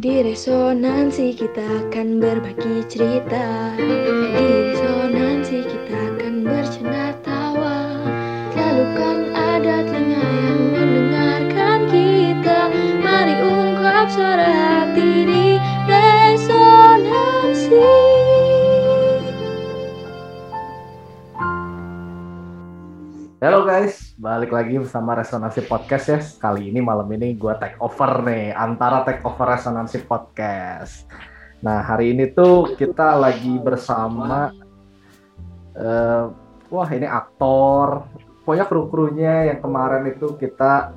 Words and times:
Di 0.00 0.24
resonansi 0.24 1.36
kita 1.36 1.60
akan 1.60 2.24
berbagi 2.24 2.88
cerita. 2.88 3.76
Di 3.76 4.72
resonansi 4.72 5.60
kita 5.60 5.92
akan 5.92 6.40
bercanda 6.40 7.12
tawa. 7.20 8.00
Selalu 8.48 8.86
kan 8.96 9.18
ada 9.36 9.84
telinga 9.84 10.24
yang 10.24 10.60
mendengarkan 10.72 11.78
kita. 11.92 12.72
Mari 13.04 13.44
ungkap 13.44 14.08
suara 14.08 14.48
hati 14.48 15.28
di 15.28 15.60
resonansi. 15.84 17.84
Halo 23.44 23.68
guys, 23.68 24.09
balik 24.20 24.52
lagi 24.52 24.76
bersama 24.76 25.16
Resonansi 25.16 25.64
Podcast 25.64 26.04
ya. 26.12 26.20
Kali 26.20 26.68
ini 26.68 26.84
malam 26.84 27.08
ini 27.08 27.32
gue 27.40 27.56
take 27.56 27.80
over 27.80 28.20
nih, 28.28 28.52
antara 28.52 29.00
take 29.00 29.24
over 29.24 29.48
Resonansi 29.48 30.04
Podcast. 30.04 31.08
Nah 31.64 31.80
hari 31.80 32.12
ini 32.12 32.28
tuh 32.28 32.76
kita 32.76 33.16
lagi 33.16 33.56
bersama, 33.56 34.52
eh, 35.72 36.24
wah 36.68 36.88
ini 36.92 37.08
aktor, 37.08 38.04
pokoknya 38.44 38.68
kru-krunya 38.68 39.34
yang 39.56 39.64
kemarin 39.64 40.12
itu 40.12 40.36
kita, 40.36 40.92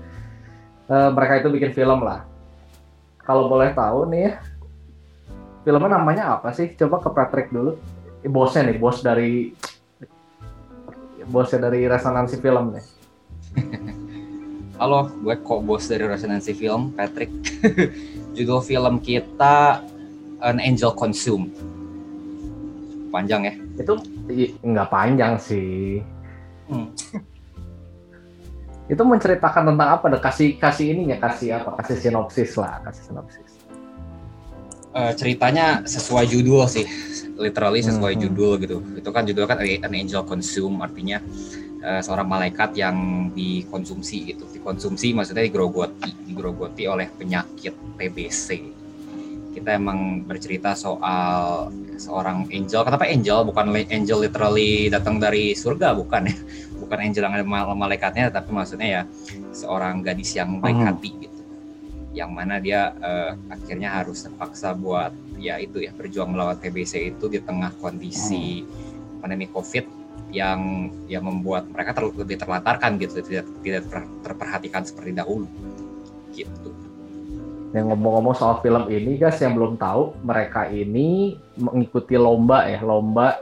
eh, 0.91 1.09
mereka 1.15 1.39
itu 1.39 1.47
bikin 1.47 1.71
film 1.71 2.03
lah. 2.03 2.27
Kalau 3.23 3.47
boleh 3.47 3.71
tahu 3.71 4.03
nih 4.11 4.19
ya, 4.27 4.33
filmnya 5.63 5.95
namanya 5.95 6.35
apa 6.35 6.51
sih? 6.51 6.75
Coba 6.75 6.99
ke 6.99 7.07
Patrick 7.07 7.55
dulu. 7.55 7.79
Eh, 8.19 8.27
bosnya 8.27 8.67
nih, 8.67 8.75
bos 8.75 8.99
dari 8.99 9.55
bosnya 11.23 11.71
dari 11.71 11.87
resonansi 11.87 12.35
film 12.43 12.75
nih. 12.75 12.92
Halo, 14.81 15.09
gue 15.21 15.35
kok 15.41 15.61
bos 15.63 15.85
dari 15.85 16.05
Resonansi 16.05 16.53
Film, 16.57 16.93
Patrick. 16.93 17.29
Judul 18.35 18.65
film 18.65 18.97
kita 18.97 19.85
An 20.41 20.57
Angel 20.57 20.91
Consume. 20.97 21.53
Panjang 23.13 23.45
ya? 23.45 23.53
Itu 23.77 24.01
nggak 24.65 24.89
panjang 24.89 25.37
sih. 25.37 26.01
Hmm. 26.65 26.89
Itu 28.91 29.01
menceritakan 29.05 29.73
tentang 29.73 29.89
apa? 29.95 30.05
Kasih 30.19 30.59
kasih 30.59 30.91
ininya, 30.91 31.15
kasih 31.21 31.61
apa? 31.61 31.79
Kasih 31.79 32.09
sinopsis 32.09 32.57
lah, 32.59 32.83
kasih 32.83 33.03
sinopsis. 33.13 33.51
Eh, 34.93 35.13
ceritanya 35.17 35.81
sesuai 35.89 36.29
judul 36.29 36.69
sih, 36.69 36.85
literally 37.39 37.81
sesuai 37.81 38.13
Hmm. 38.13 38.21
judul 38.27 38.51
gitu. 38.61 38.77
Itu 38.93 39.09
kan 39.09 39.25
judul 39.25 39.49
kan 39.49 39.57
An 39.57 39.93
Angel 39.93 40.21
Consume, 40.21 40.83
artinya 40.85 41.17
eh, 41.83 42.01
seorang 42.01 42.25
malaikat 42.25 42.73
yang 42.79 43.29
dikonsumsi 43.35 44.33
gitu. 44.33 44.47
Dikonsumsi 44.47 45.11
maksudnya 45.11 45.43
digerogoti, 45.43 46.09
digerogoti 46.23 46.87
oleh 46.87 47.11
penyakit 47.11 47.75
TBC. 47.99 48.47
Kita 49.53 49.69
emang 49.77 50.25
bercerita 50.25 50.73
soal 50.73 51.69
seorang 51.99 52.49
angel. 52.49 52.81
Kenapa 52.81 53.05
angel? 53.05 53.45
Bukan 53.45 53.69
angel 53.69 54.25
literally 54.25 54.89
datang 54.89 55.21
dari 55.21 55.53
surga, 55.53 55.93
bukan 55.93 56.31
ya? 56.31 56.35
Bukan 56.83 56.99
angel 56.99 57.23
yang 57.23 57.35
ada 57.39 57.45
mal- 57.47 57.77
malaikatnya, 57.79 58.27
tapi 58.27 58.51
maksudnya 58.51 58.87
ya 58.89 59.01
seorang 59.55 60.03
gadis 60.03 60.35
yang 60.35 60.59
baik 60.59 60.75
Hmm. 60.75 60.87
hati 60.91 61.09
gitu. 61.15 61.41
Yang 62.11 62.31
mana 62.33 62.59
dia 62.59 62.91
eh, 62.97 63.31
akhirnya 63.47 63.89
harus 63.93 64.25
terpaksa 64.25 64.75
buat 64.75 65.13
ya 65.39 65.63
itu 65.63 65.79
ya 65.79 65.95
berjuang 65.95 66.33
melawan 66.33 66.59
TBC 66.59 67.15
itu 67.15 67.25
di 67.31 67.39
tengah 67.39 67.71
kondisi 67.79 68.67
pandemi 69.23 69.47
COVID 69.47 70.02
yang 70.33 70.89
yang 71.05 71.23
membuat 71.23 71.69
mereka 71.69 71.93
ter- 71.93 72.09
lebih 72.09 72.41
terlantarkan 72.41 72.97
gitu, 72.97 73.21
tidak 73.21 73.45
tidak 73.61 73.83
ter- 73.85 74.11
terperhatikan 74.25 74.81
seperti 74.81 75.13
dahulu 75.13 75.45
gitu. 76.33 76.73
Yang 77.73 77.93
ngomong-ngomong 77.93 78.33
soal 78.37 78.61
film 78.61 78.85
ini, 78.89 79.17
guys, 79.17 79.37
yang 79.41 79.57
belum 79.57 79.77
tahu, 79.77 80.13
mereka 80.25 80.69
ini 80.69 81.37
mengikuti 81.57 82.17
lomba 82.17 82.69
ya, 82.69 82.81
lomba 82.81 83.41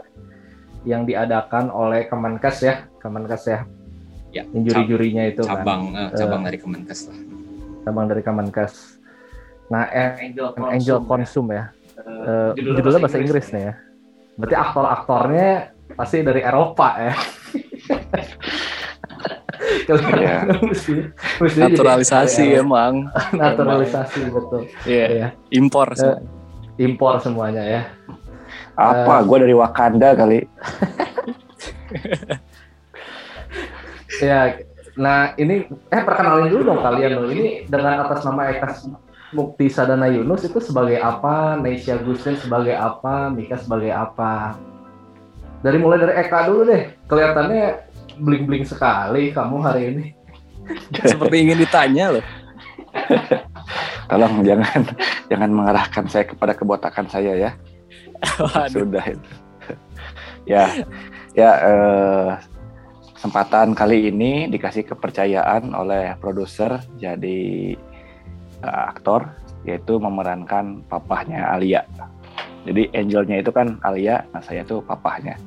yang 0.88 1.04
diadakan 1.04 1.68
oleh 1.68 2.08
Kemenkes 2.08 2.58
ya, 2.64 2.88
Kemenkes 3.00 3.44
ya. 3.48 3.60
Ya, 4.32 4.48
Yang 4.56 4.72
juri-jurinya 4.72 5.24
itu 5.28 5.44
kan. 5.44 5.60
cabang 5.60 5.82
eh, 5.92 6.10
cabang 6.16 6.42
dari 6.48 6.58
Kemenkes 6.60 7.00
lah. 7.12 7.20
cabang 7.84 8.06
dari 8.08 8.22
Kemenkes. 8.24 8.74
Nah, 9.68 9.84
eh, 9.92 10.32
Angel 10.32 10.48
An 10.56 10.64
Angel 10.80 11.00
Consume 11.04 11.52
ya. 11.52 11.66
Eh, 12.02 12.52
judulnya 12.56 13.00
bahasa 13.04 13.20
Inggris 13.20 13.52
nih 13.52 13.64
ya. 13.68 13.74
Berarti 14.40 14.56
aktor-aktornya 14.56 15.71
pasti 15.94 16.22
dari 16.22 16.42
Eropa 16.42 16.90
ya. 16.98 17.14
Iya. 19.92 20.48
Mesti- 20.58 21.12
mesti 21.38 21.58
jadi 21.58 21.70
naturalisasi 21.70 22.44
Eropa. 22.50 22.62
emang 22.62 22.94
Naturalisasi 23.40 24.20
betul. 24.28 24.62
Iya, 24.84 25.06
Ya. 25.08 25.28
impor 25.50 25.92
Eh, 25.92 25.96
semua. 25.96 26.20
Impor 26.78 27.14
semuanya 27.20 27.64
ya. 27.64 27.82
apa 28.74 29.22
gue 29.22 29.38
dari 29.40 29.54
Wakanda 29.54 30.12
kali 30.12 30.42
Ya, 34.20 34.60
nah 34.94 35.34
ini 35.36 35.66
eh 35.88 36.02
perkenalin 36.02 36.50
dulu 36.50 36.62
dong 36.68 36.80
kalian 36.80 37.12
loh. 37.16 37.28
Ini 37.28 37.66
dengan 37.66 38.02
atas 38.02 38.22
nama 38.22 38.50
Eka 38.50 38.70
Mukti 39.32 39.66
Sadana 39.68 40.06
Yunus 40.06 40.44
itu 40.44 40.60
sebagai 40.60 41.00
apa? 41.00 41.56
Neisha 41.56 41.96
Gustin 41.98 42.36
sebagai 42.36 42.74
apa? 42.74 43.30
Mika 43.30 43.56
sebagai 43.56 43.90
apa? 43.90 44.60
Dari 45.62 45.78
mulai 45.78 45.98
dari 46.02 46.14
Eka 46.18 46.50
dulu 46.50 46.62
deh. 46.66 46.84
Kelihatannya 47.06 47.66
bling-bling 48.18 48.66
sekali 48.66 49.34
kamu 49.34 49.58
hari 49.62 49.84
ini. 49.94 50.06
seperti 51.04 51.36
ingin 51.42 51.58
ditanya 51.58 52.06
loh 52.14 52.26
Tolong 54.12 54.44
jangan 54.44 54.82
jangan 55.32 55.50
mengarahkan 55.52 56.06
saya 56.12 56.28
kepada 56.28 56.52
kebotakan 56.52 57.08
saya 57.08 57.32
ya. 57.40 57.52
Waduh. 58.38 58.84
Sudah 58.84 59.06
itu. 59.08 59.32
ya, 60.44 60.84
ya 61.32 61.52
eh, 61.64 62.30
kesempatan 63.16 63.72
kali 63.72 64.12
ini 64.12 64.52
dikasih 64.52 64.84
kepercayaan 64.84 65.72
oleh 65.72 66.20
produser 66.20 66.84
jadi 67.00 67.40
eh, 68.60 68.84
aktor 68.92 69.32
yaitu 69.64 69.96
memerankan 69.96 70.84
papahnya 70.92 71.48
Alia. 71.56 71.88
Jadi 72.68 72.92
angelnya 72.92 73.40
itu 73.40 73.50
kan 73.56 73.80
Alia, 73.82 74.28
nah 74.36 74.44
saya 74.44 74.68
tuh 74.68 74.84
papahnya. 74.84 75.40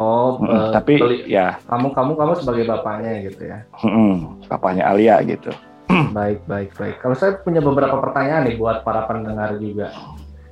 Oh, 0.00 0.40
Mm, 0.40 0.72
tapi 0.72 0.96
keli- 0.96 1.28
ya 1.28 1.60
kamu 1.68 1.92
kamu 1.92 2.12
kamu 2.16 2.32
sebagai 2.40 2.64
bapaknya 2.64 3.20
gitu 3.20 3.42
ya. 3.44 3.68
mm, 3.78 4.48
papahnya 4.48 4.88
Alia 4.88 5.20
gitu. 5.20 5.52
Baik, 6.16 6.40
baik, 6.46 6.72
baik. 6.72 6.96
Kalau 7.02 7.12
saya 7.12 7.36
punya 7.36 7.60
beberapa 7.60 8.00
pertanyaan 8.00 8.48
nih 8.48 8.56
buat 8.56 8.80
para 8.80 9.04
pendengar 9.04 9.60
juga. 9.60 9.92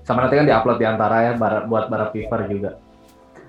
Sama 0.05 0.27
nanti 0.27 0.37
kan 0.37 0.45
diupload 0.45 0.77
di 0.77 0.85
antara 0.85 1.17
ya 1.25 1.33
buat 1.65 1.89
para 1.89 2.13
viewer 2.13 2.43
juga. 2.45 2.71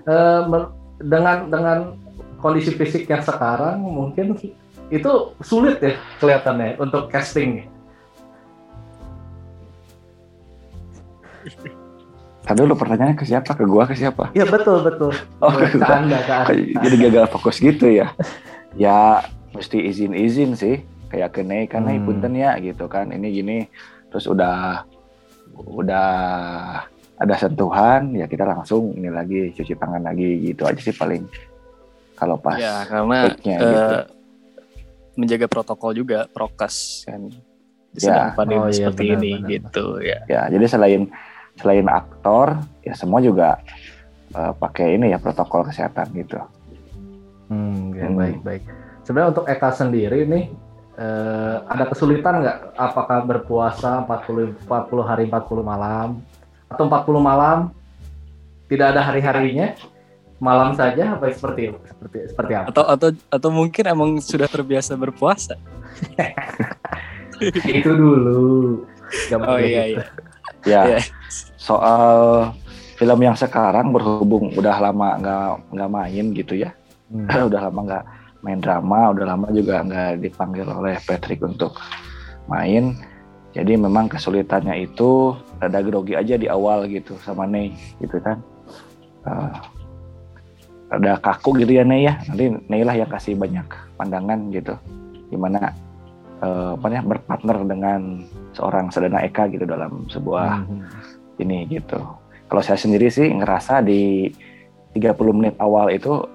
Eh, 0.06 0.40
men- 0.46 0.72
dengan 0.96 1.36
dengan 1.48 1.78
kondisi 2.38 2.72
fisik 2.72 3.04
yang 3.04 3.20
sekarang 3.20 3.76
mungkin 3.80 4.40
itu 4.88 5.12
sulit 5.40 5.80
ya 5.80 5.92
kelihatannya 6.16 6.78
untuk 6.78 7.08
casting. 7.08 7.68
Tadi 12.50 12.66
dulu 12.66 12.74
pertanyaannya 12.74 13.14
ke 13.14 13.22
siapa? 13.22 13.54
Ke 13.54 13.62
gua 13.62 13.86
ke 13.86 13.94
siapa? 13.94 14.34
Iya 14.34 14.42
betul 14.42 14.82
betul. 14.82 15.14
Oh, 15.38 15.54
ke 15.54 15.70
ke 15.70 15.78
gua. 15.78 16.02
anda 16.02 16.18
ke 16.18 16.32
anda. 16.34 16.46
Kayak 16.50 16.82
Jadi 16.82 16.96
gagal 16.98 17.24
fokus 17.30 17.56
gitu 17.56 17.86
ya. 17.86 18.10
Ya 18.74 19.22
mesti 19.54 19.78
izin-izin 19.78 20.58
sih. 20.58 20.82
Kayak 21.06 21.30
ke 21.30 21.46
Nei 21.46 21.66
kan, 21.66 21.86
Hmm. 21.86 22.02
punten 22.02 22.34
ya 22.34 22.58
gitu 22.58 22.90
kan. 22.90 23.08
Ini 23.08 23.28
gini. 23.30 23.58
Terus 24.10 24.26
udah 24.26 24.82
udah 25.54 26.10
ada 27.14 27.34
sentuhan 27.36 28.16
ya 28.16 28.24
kita 28.24 28.42
langsung 28.42 28.96
ini 28.96 29.12
lagi 29.12 29.52
cuci 29.52 29.76
tangan 29.76 30.02
lagi 30.02 30.40
gitu 30.42 30.64
aja 30.64 30.80
sih 30.80 30.90
paling 30.90 31.28
kalau 32.16 32.34
pas 32.34 32.56
ya 32.56 32.80
karena 32.88 33.28
eh, 33.28 33.60
gitu. 33.60 33.96
menjaga 35.14 35.46
protokol 35.46 35.92
juga 35.92 36.24
prokes 36.26 37.04
kan 37.04 37.28
di 37.90 37.98
Ya. 37.98 38.00
sedang 38.00 38.28
pandemi 38.32 38.62
Oh, 38.62 38.66
iya, 38.66 38.76
seperti 38.88 39.02
benar, 39.04 39.18
ini 39.18 39.30
benar. 39.36 39.50
gitu 39.52 39.84
ya 40.00 40.18
ya 40.26 40.42
jadi 40.48 40.64
selain 40.64 41.02
selain 41.56 41.88
aktor 41.88 42.54
ya 42.84 42.94
semua 42.94 43.18
juga 43.18 43.58
eh, 44.30 44.52
pakai 44.54 44.94
ini 44.94 45.10
ya 45.10 45.18
protokol 45.18 45.66
kesehatan 45.66 46.12
gitu 46.14 46.38
Hmm, 47.50 47.90
ya, 47.98 48.06
Hmm. 48.06 48.14
baik 48.14 48.38
baik. 48.46 48.62
Sebenarnya 49.02 49.34
untuk 49.34 49.50
Eka 49.50 49.74
sendiri 49.74 50.22
nih 50.22 50.54
eh, 50.94 51.56
ada 51.66 51.82
kesulitan 51.82 52.38
nggak? 52.38 52.78
Apakah 52.78 53.26
berpuasa 53.26 54.06
40 54.06 54.54
40 54.70 55.02
hari 55.02 55.26
40 55.26 55.66
malam 55.66 56.22
atau 56.70 56.86
40 56.86 57.18
malam 57.18 57.74
tidak 58.70 58.94
ada 58.94 59.02
hari-harinya? 59.02 59.74
Malam 60.38 60.72
saja 60.72 61.18
apa 61.18 61.26
seperti 61.28 61.74
seperti 61.84 62.18
seperti 62.32 62.52
apa? 62.54 62.70
atau 62.70 62.84
atau 62.86 63.08
atau 63.28 63.50
mungkin 63.52 63.84
emang 63.84 64.10
sudah 64.22 64.46
terbiasa 64.48 64.94
berpuasa 64.96 65.58
Itu 67.68 67.90
dulu. 67.92 68.40
Oh 69.42 69.58
iya 69.58 69.90
gitu. 69.90 70.00
iya 70.00 70.06
ya 70.66 70.82
Iya. 70.86 70.98
soal 71.56 72.12
film 72.96 73.20
yang 73.20 73.36
sekarang 73.36 73.92
berhubung 73.92 74.52
udah 74.54 74.76
lama 74.76 75.16
nggak 75.20 75.48
nggak 75.72 75.90
main 75.90 76.26
gitu 76.34 76.54
ya 76.56 76.70
Hmm. 77.10 77.26
udah 77.50 77.60
lama 77.66 77.80
nggak 77.90 78.04
main 78.40 78.60
drama 78.62 79.10
udah 79.10 79.26
lama 79.34 79.46
juga 79.50 79.82
nggak 79.82 80.22
dipanggil 80.22 80.64
oleh 80.64 80.94
Patrick 81.02 81.42
untuk 81.42 81.74
main 82.46 82.94
Jadi 83.50 83.74
memang 83.74 84.06
kesulitannya 84.06 84.78
itu 84.78 85.34
rada 85.58 85.82
grogi 85.82 86.14
aja 86.14 86.38
di 86.38 86.46
awal 86.46 86.86
gitu 86.86 87.18
sama 87.18 87.50
Ney 87.50 87.74
gitu 87.98 88.22
kan. 88.22 88.38
Uh, 89.26 89.50
rada 90.86 91.18
kaku 91.18 91.58
gitu 91.58 91.74
ya 91.74 91.82
Ney 91.82 92.06
ya. 92.06 92.14
Nanti 92.30 92.46
Ney 92.70 92.86
lah 92.86 92.94
yang 92.94 93.10
kasih 93.10 93.34
banyak 93.34 93.66
pandangan 93.98 94.54
gitu. 94.54 94.78
Gimana 95.34 95.74
uh, 96.46 96.78
apa 96.78 96.86
ya 96.94 97.02
berpartner 97.02 97.58
dengan 97.66 98.22
seorang 98.52 98.90
Sedana 98.90 99.22
Eka 99.22 99.46
gitu 99.48 99.64
dalam 99.64 100.06
sebuah 100.10 100.66
Hmm. 100.66 100.86
ini 101.38 101.66
gitu. 101.70 101.98
Kalau 102.50 102.62
saya 102.62 102.76
sendiri 102.76 103.08
sih 103.08 103.30
ngerasa 103.30 103.80
di 103.80 104.26
30 104.92 105.32
menit 105.32 105.54
awal 105.62 105.88
itu 105.94 106.26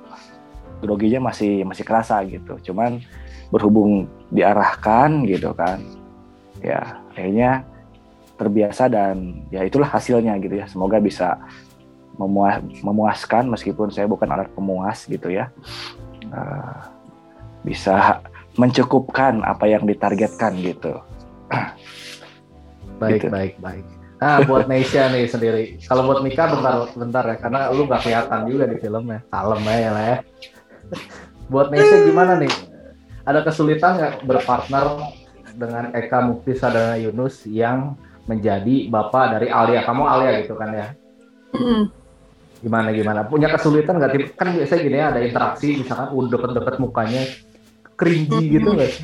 groginya 0.80 1.32
masih 1.32 1.68
masih 1.68 1.84
kerasa 1.84 2.24
gitu. 2.24 2.56
Cuman 2.72 3.04
berhubung 3.52 4.08
diarahkan 4.32 5.28
gitu 5.28 5.52
kan. 5.52 5.84
Ya, 6.64 7.04
akhirnya 7.12 7.68
terbiasa 8.40 8.88
dan 8.92 9.44
ya 9.52 9.64
itulah 9.64 9.88
hasilnya 9.88 10.40
gitu 10.40 10.60
ya. 10.60 10.66
Semoga 10.72 11.00
bisa 11.04 11.36
memuas, 12.16 12.64
memuaskan 12.80 13.52
meskipun 13.52 13.92
saya 13.92 14.08
bukan 14.08 14.32
alat 14.32 14.48
pemuas 14.56 15.04
gitu 15.04 15.28
ya. 15.28 15.52
Eh, 16.24 16.80
bisa 17.68 18.24
mencukupkan 18.56 19.44
apa 19.44 19.68
yang 19.68 19.84
ditargetkan 19.84 20.56
gitu. 20.64 20.96
Baik, 22.96 23.28
Gitu. 23.28 23.28
baik, 23.28 23.54
baik. 23.60 23.84
Nah, 24.24 24.40
buat 24.48 24.72
Nesha 24.72 25.12
nih 25.12 25.28
sendiri. 25.28 25.76
Kalau 25.84 26.08
buat 26.08 26.24
Mika 26.24 26.48
bentar, 26.48 26.88
bentar 26.96 27.24
ya, 27.28 27.36
karena 27.36 27.60
lu 27.76 27.84
gak 27.84 28.08
kelihatan 28.08 28.48
juga 28.48 28.64
di 28.72 28.80
filmnya. 28.80 29.20
Kalem 29.28 29.68
aja 29.68 29.90
lah 29.92 30.04
ya. 30.08 30.18
buat 31.52 31.68
Nesha 31.76 32.08
gimana 32.08 32.40
nih? 32.40 32.52
Ada 33.28 33.44
kesulitan 33.44 34.00
nggak 34.00 34.14
berpartner 34.24 35.12
dengan 35.60 35.92
Eka 35.92 36.24
Mukti 36.24 36.56
Sadana 36.56 36.96
Yunus 36.96 37.44
yang 37.44 38.00
menjadi 38.24 38.88
bapak 38.88 39.36
dari 39.36 39.52
Alia? 39.52 39.84
Kamu 39.84 40.04
Alia 40.08 40.40
gitu 40.40 40.56
kan 40.56 40.72
ya? 40.72 40.88
Gimana 42.64 42.90
gimana? 42.96 43.28
Punya 43.28 43.52
kesulitan 43.52 44.00
nggak? 44.00 44.40
Kan 44.40 44.56
biasanya 44.56 44.82
gini 44.82 44.98
ya, 44.98 45.06
ada 45.12 45.20
interaksi, 45.22 45.84
misalkan 45.84 46.16
udah 46.16 46.30
deket-deket 46.34 46.76
mukanya, 46.82 47.24
cringy 47.96 48.60
gitu 48.60 48.70
nggak 48.76 48.92
sih? 48.92 49.04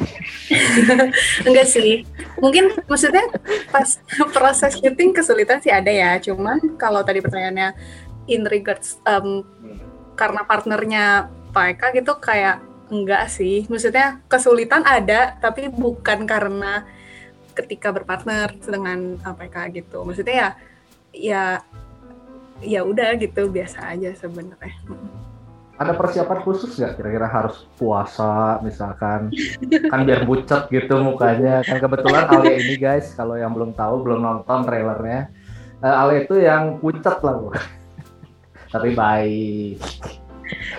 Enggak 1.48 1.68
sih. 1.68 1.92
Mungkin 2.38 2.76
maksudnya 2.86 3.24
pas 3.72 4.00
proses 4.36 4.78
syuting 4.78 5.16
kesulitan 5.16 5.64
sih 5.64 5.72
ada 5.72 5.90
ya. 5.90 6.20
Cuman 6.20 6.76
kalau 6.76 7.02
tadi 7.02 7.24
pertanyaannya 7.24 7.74
in 8.28 8.44
regards 8.46 9.00
um, 9.08 9.48
karena 10.20 10.44
partnernya 10.44 11.32
Pak 11.52 11.66
Eka 11.76 11.88
gitu 11.96 12.20
kayak 12.20 12.60
enggak 12.92 13.32
sih. 13.32 13.66
Maksudnya 13.72 14.20
kesulitan 14.28 14.84
ada 14.84 15.40
tapi 15.40 15.72
bukan 15.72 16.28
karena 16.28 16.84
ketika 17.56 17.92
berpartner 17.96 18.52
dengan 18.60 19.16
Pak 19.24 19.48
Eka 19.48 19.64
gitu. 19.72 20.04
Maksudnya 20.04 20.36
ya 20.36 20.50
ya 21.12 21.44
ya 22.62 22.82
udah 22.86 23.18
gitu 23.18 23.48
biasa 23.48 23.96
aja 23.96 24.12
sebenarnya. 24.20 24.76
Ada 25.82 25.98
persiapan 25.98 26.40
khusus 26.46 26.78
nggak 26.78 26.94
kira-kira 27.02 27.26
harus 27.26 27.66
puasa 27.82 28.62
misalkan? 28.62 29.34
Kan 29.90 30.06
biar 30.06 30.30
bucet 30.30 30.70
gitu 30.70 31.02
mukanya. 31.02 31.66
Kan 31.66 31.82
kebetulan 31.82 32.30
Alia 32.30 32.54
ini 32.62 32.78
guys 32.78 33.18
kalau 33.18 33.34
yang 33.34 33.58
belum 33.58 33.74
tahu 33.74 34.06
belum 34.06 34.22
nonton 34.22 34.62
trailernya. 34.70 35.34
Eh, 35.82 35.90
Alia 35.90 36.22
itu 36.22 36.38
yang 36.38 36.78
pucet 36.78 37.18
lah 37.26 37.36
Bu. 37.42 37.50
tapi 38.72 38.96
baik. 38.96 39.76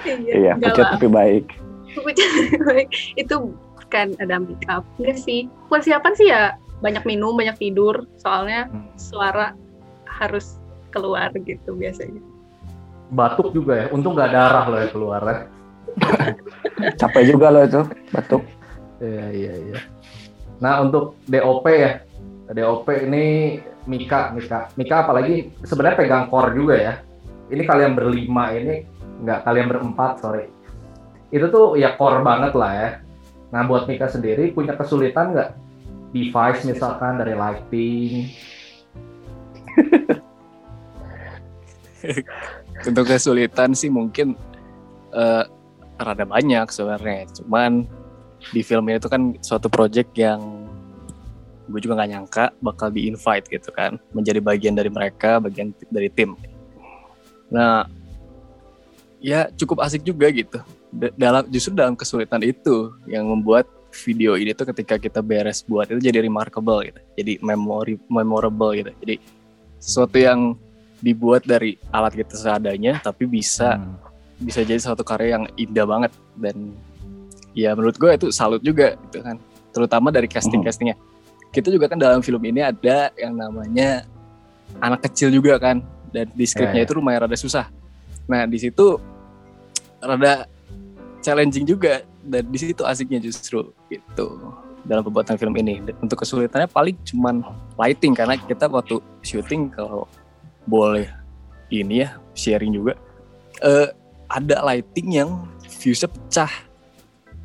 Iya, 0.07 0.57
enggak 0.57 0.73
pucat 0.73 0.87
tapi 0.97 1.09
baik. 1.11 1.45
Baik, 2.65 2.89
itu 3.21 3.37
kan 3.93 4.17
ada 4.23 4.41
make 4.41 4.65
up 4.71 4.87
enggak 4.97 5.19
sih. 5.19 5.51
Persiapan 5.69 6.13
sih 6.17 6.31
ya 6.31 6.57
banyak 6.81 7.03
minum 7.05 7.35
banyak 7.35 7.59
tidur. 7.59 8.07
Soalnya 8.23 8.71
Hmm. 8.71 8.87
suara 8.97 9.53
harus 10.07 10.57
keluar 10.95 11.35
gitu 11.43 11.75
biasanya 11.75 12.32
batuk 13.13 13.53
juga 13.53 13.85
ya 13.85 13.87
untung 13.93 14.17
nggak 14.17 14.33
darah 14.33 14.65
loh 14.67 14.81
yang 14.81 14.93
keluar 14.93 15.21
ya. 15.29 15.37
Capek 17.01 17.37
juga 17.37 17.53
loh 17.53 17.63
itu 17.69 17.81
batuk. 18.09 18.43
Iya 18.99 19.27
iya 19.31 19.53
iya. 19.69 19.79
Nah 20.65 20.81
untuk 20.81 21.21
DOP 21.29 21.67
ya, 21.69 22.01
DOP 22.49 22.89
ini 23.05 23.59
Mika 23.85 24.33
Mika 24.33 24.73
Mika 24.79 25.05
apalagi 25.05 25.53
sebenarnya 25.61 26.01
pegang 26.01 26.27
core 26.33 26.57
juga 26.57 26.75
ya. 26.81 26.95
Ini 27.53 27.63
kalian 27.69 27.93
berlima 27.93 28.57
ini 28.57 28.89
nggak 29.21 29.45
kalian 29.45 29.69
berempat 29.69 30.25
sorry. 30.25 30.49
Itu 31.29 31.53
tuh 31.53 31.77
ya 31.77 31.93
core 32.01 32.25
banget 32.25 32.57
lah 32.57 32.73
ya. 32.73 32.91
Nah 33.53 33.69
buat 33.69 33.85
Mika 33.85 34.09
sendiri 34.09 34.57
punya 34.57 34.73
kesulitan 34.73 35.37
nggak 35.37 35.51
device 36.17 36.65
misalkan 36.65 37.21
dari 37.21 37.37
lighting? 37.37 38.33
Untuk 42.83 43.05
kesulitan 43.07 43.73
sih 43.79 43.89
mungkin 43.89 44.35
eh, 45.15 45.45
rada 46.03 46.25
banyak 46.27 46.67
sebenarnya. 46.73 47.31
Cuman 47.43 47.87
di 48.51 48.61
film 48.67 48.91
ini 48.91 48.99
tuh 48.99 49.11
kan 49.13 49.39
suatu 49.39 49.71
project 49.71 50.11
yang 50.19 50.67
gue 51.71 51.79
juga 51.79 52.03
nggak 52.03 52.11
nyangka 52.11 52.45
bakal 52.59 52.91
di 52.91 53.07
invite 53.07 53.47
gitu 53.49 53.71
kan, 53.71 53.97
menjadi 54.11 54.43
bagian 54.43 54.75
dari 54.75 54.91
mereka, 54.91 55.39
bagian 55.39 55.71
dari 55.89 56.11
tim. 56.11 56.35
Nah, 57.49 57.87
ya 59.23 59.47
cukup 59.55 59.87
asik 59.87 60.03
juga 60.03 60.27
gitu. 60.35 60.59
Da- 60.91 61.15
dalam 61.15 61.47
justru 61.49 61.73
dalam 61.73 61.95
kesulitan 61.95 62.43
itu 62.43 62.93
yang 63.07 63.25
membuat 63.31 63.71
video 64.05 64.35
ini 64.35 64.53
tuh 64.57 64.69
ketika 64.75 64.99
kita 64.99 65.21
beres 65.23 65.63
buat 65.63 65.87
itu 65.87 66.01
jadi 66.03 66.25
remarkable 66.25 66.83
gitu, 66.83 67.01
jadi 67.15 67.39
memori 67.41 67.97
memorable 68.11 68.75
gitu. 68.75 68.91
Jadi 69.05 69.17
sesuatu 69.79 70.19
yang 70.19 70.59
dibuat 71.03 71.43
dari 71.43 71.77
alat 71.91 72.15
kita 72.15 72.39
seadanya 72.39 73.03
tapi 73.03 73.27
bisa 73.27 73.77
Hmm. 73.77 73.99
bisa 74.39 74.63
jadi 74.63 74.79
satu 74.79 75.03
karya 75.03 75.39
yang 75.39 75.45
indah 75.55 75.87
banget. 75.87 76.11
Dan 76.35 76.75
ya 77.53 77.75
menurut 77.75 77.95
gue 77.95 78.11
itu 78.11 78.27
salut 78.31 78.63
juga 78.63 78.95
gitu 79.07 79.21
kan 79.23 79.37
terutama 79.71 80.11
dari 80.11 80.27
casting 80.27 80.63
castingnya. 80.63 80.95
Kita 81.53 81.69
juga 81.69 81.91
kan 81.91 82.01
dalam 82.01 82.25
film 82.25 82.41
ini 82.43 82.65
ada 82.65 83.13
yang 83.15 83.37
namanya 83.37 84.07
anak 84.81 85.05
kecil 85.11 85.29
juga 85.29 85.61
kan 85.61 85.85
dan 86.11 86.29
di 86.33 86.45
skripnya 86.49 86.81
Ya, 86.81 86.85
ya. 86.85 86.89
itu 86.89 86.95
lumayan 86.97 87.29
rada 87.29 87.37
susah. 87.37 87.69
Nah 88.25 88.47
di 88.47 88.57
situ 88.57 88.97
rada 89.99 90.47
challenging 91.21 91.67
juga 91.67 92.03
dan 92.23 92.43
di 92.47 92.59
situ 92.59 92.83
asiknya 92.83 93.19
justru 93.23 93.71
gitu 93.87 94.27
dalam 94.83 95.03
pembuatan 95.07 95.39
film 95.39 95.55
ini. 95.55 95.79
Untuk 96.03 96.19
kesulitannya 96.19 96.67
paling 96.67 96.99
cuman 97.07 97.47
lighting 97.79 98.13
karena 98.17 98.35
kita 98.35 98.67
waktu 98.67 98.99
syuting 99.23 99.71
kalau 99.71 100.11
boleh 100.65 101.09
ini 101.73 102.07
ya 102.07 102.19
sharing 102.33 102.75
juga. 102.77 102.95
Eh 103.63 103.89
ada 104.29 104.65
lighting 104.65 105.21
yang 105.21 105.31
fuse 105.69 106.09
pecah 106.09 106.51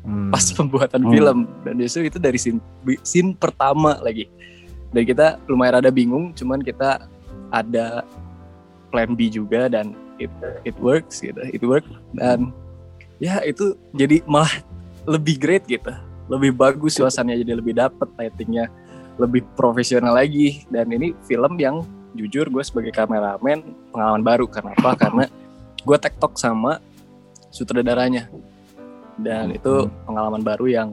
Hmm. 0.08 0.30
pas 0.32 0.40
pembuatan 0.56 1.04
Hmm. 1.04 1.12
film. 1.12 1.38
Dan 1.66 1.74
justru 1.82 2.08
itu 2.08 2.16
dari 2.16 2.38
scene, 2.40 2.62
scene 3.04 3.36
pertama 3.36 3.98
lagi. 4.00 4.30
Dan 4.94 5.04
kita 5.04 5.36
lumayan 5.50 5.82
rada 5.82 5.92
bingung 5.92 6.32
cuman 6.32 6.64
kita 6.64 7.04
ada 7.52 8.06
plan 8.88 9.12
B 9.12 9.28
juga 9.28 9.68
dan 9.68 9.92
it 10.16 10.32
it 10.64 10.72
works 10.80 11.20
gitu. 11.20 11.36
It 11.52 11.60
work 11.60 11.84
dan 12.16 12.56
ya 13.20 13.42
itu 13.44 13.76
jadi 13.92 14.24
malah 14.24 14.64
lebih 15.04 15.36
great 15.36 15.68
gitu. 15.68 15.92
Lebih 16.28 16.56
bagus 16.56 16.96
suasananya 16.96 17.44
jadi 17.44 17.52
lebih 17.60 17.76
dapet 17.76 18.08
lightingnya. 18.16 18.72
Lebih 19.20 19.44
profesional 19.58 20.16
lagi. 20.16 20.64
Dan 20.72 20.88
ini 20.88 21.12
film 21.28 21.60
yang 21.60 21.84
jujur 22.16 22.48
gue 22.48 22.64
sebagai 22.64 22.92
kameramen 22.92 23.74
pengalaman 23.92 24.22
baru 24.24 24.44
kenapa 24.48 24.96
karena 24.96 25.24
gue 25.84 25.98
tektok 26.00 26.36
sama 26.40 26.80
sutradaranya 27.52 28.28
dan 29.18 29.50
itu 29.52 29.90
pengalaman 30.06 30.40
baru 30.40 30.66
yang 30.68 30.88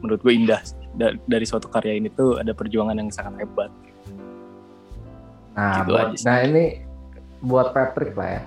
menurut 0.00 0.20
gue 0.20 0.34
indah 0.34 0.60
Da- 0.90 1.14
dari 1.22 1.46
suatu 1.46 1.70
karya 1.70 2.02
ini 2.02 2.10
tuh 2.10 2.42
ada 2.42 2.50
perjuangan 2.50 2.98
yang 2.98 3.14
sangat 3.14 3.46
hebat 3.46 3.70
Nah, 5.54 5.82
Gitu 5.82 5.90
buat, 5.92 6.06
aja 6.14 6.24
nah 6.24 6.38
ini 6.46 6.64
buat 7.44 7.68
Patrick 7.74 8.14
lah 8.14 8.40
ya. 8.40 8.42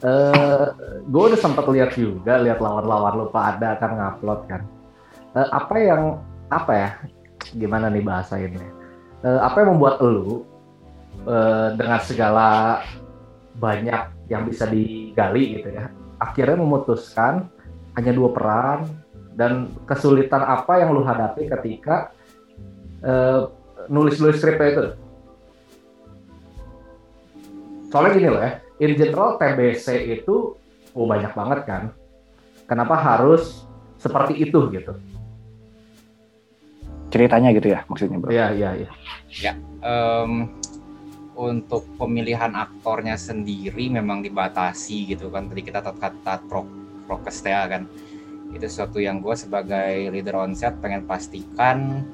Eh, 0.00 0.66
gue 1.04 1.22
udah 1.28 1.40
sempat 1.40 1.68
lihat 1.68 1.92
juga, 1.92 2.40
lihat 2.40 2.62
lawan-lawan 2.62 3.12
lu 3.20 3.26
pada 3.28 3.76
kan 3.76 3.92
ngupload 3.92 4.40
kan. 4.48 4.62
Eh, 5.36 5.48
apa 5.52 5.74
yang 5.76 6.02
apa 6.48 6.72
ya? 6.72 6.90
Gimana 7.52 7.92
nih 7.92 8.00
bahasa 8.00 8.40
ini? 8.40 8.56
Eh, 9.20 9.40
apa 9.44 9.60
yang 9.60 9.76
membuat 9.76 10.00
lu 10.00 10.48
eh, 11.26 11.68
dengan 11.76 12.00
segala 12.00 12.48
banyak 13.56 14.30
yang 14.30 14.46
bisa 14.46 14.64
digali 14.70 15.60
gitu 15.60 15.68
ya, 15.74 15.90
akhirnya 16.22 16.56
memutuskan 16.56 17.50
hanya 17.98 18.12
dua 18.14 18.30
peran 18.30 18.86
dan 19.34 19.72
kesulitan 19.84 20.44
apa 20.44 20.80
yang 20.80 20.94
lu 20.94 21.02
hadapi 21.02 21.50
ketika 21.50 22.14
eh, 23.02 23.48
nulis-nulis 23.90 24.38
skripnya 24.38 24.68
itu? 24.70 24.84
soalnya 27.90 28.14
gini 28.14 28.28
loh 28.30 28.38
ya, 28.38 28.52
in 28.78 28.94
general 28.94 29.34
TBC 29.34 30.14
itu 30.22 30.54
oh 30.94 31.06
banyak 31.10 31.34
banget 31.34 31.60
kan. 31.66 31.82
Kenapa 32.70 32.94
harus 32.94 33.66
seperti 33.98 34.46
itu 34.46 34.70
gitu? 34.70 34.94
ceritanya 37.10 37.50
gitu 37.52 37.68
ya 37.74 37.82
maksudnya 37.90 38.16
bro. 38.22 38.30
Iya, 38.30 38.54
iya, 38.54 38.70
iya. 38.78 39.52
Em, 39.82 40.48
untuk 41.40 41.88
pemilihan 41.96 42.52
aktornya 42.52 43.16
sendiri 43.16 43.88
memang 43.88 44.20
dibatasi 44.20 45.16
gitu 45.16 45.32
kan. 45.32 45.48
Tadi 45.48 45.62
kita 45.64 45.80
taat 45.80 46.44
pro 46.44 46.68
prokes 47.08 47.40
ya 47.40 47.64
kan. 47.64 47.88
Itu 48.52 48.66
sesuatu 48.68 49.00
yang 49.00 49.24
gue 49.24 49.32
sebagai 49.32 50.12
leader 50.12 50.36
on 50.36 50.52
set 50.52 50.76
pengen 50.84 51.08
pastikan 51.08 52.04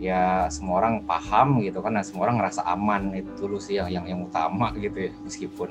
ya 0.00 0.48
semua 0.48 0.80
orang 0.80 1.04
paham 1.04 1.60
gitu 1.66 1.82
kan 1.82 1.98
dan 1.98 2.04
semua 2.06 2.30
orang 2.30 2.38
ngerasa 2.38 2.62
aman. 2.70 3.10
Itu 3.18 3.48
dulu 3.48 3.58
sih 3.58 3.82
yang 3.82 3.90
yang, 3.90 4.06
yang 4.06 4.20
utama 4.22 4.70
gitu 4.78 5.10
ya. 5.10 5.12
Meskipun 5.26 5.70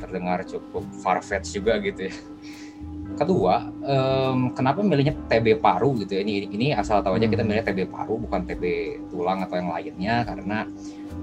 terdengar 0.00 0.42
cukup 0.48 0.82
farfetch 1.04 1.54
juga 1.54 1.78
gitu 1.78 2.08
ya 2.10 2.14
kedua 3.14 3.70
em, 3.86 4.50
kenapa 4.52 4.82
milihnya 4.82 5.14
TB 5.30 5.62
paru 5.62 5.94
gitu 6.02 6.18
ya? 6.18 6.20
Ini 6.26 6.50
ini 6.50 6.66
asal 6.74 7.00
tahu 7.00 7.16
aja 7.16 7.30
kita 7.30 7.46
Hmm. 7.46 7.50
milih 7.54 7.62
TB 7.62 7.80
paru 7.88 8.18
bukan 8.18 8.42
TB 8.42 8.64
tulang 9.08 9.46
atau 9.46 9.54
yang 9.56 9.70
lainnya 9.70 10.26
karena 10.26 10.66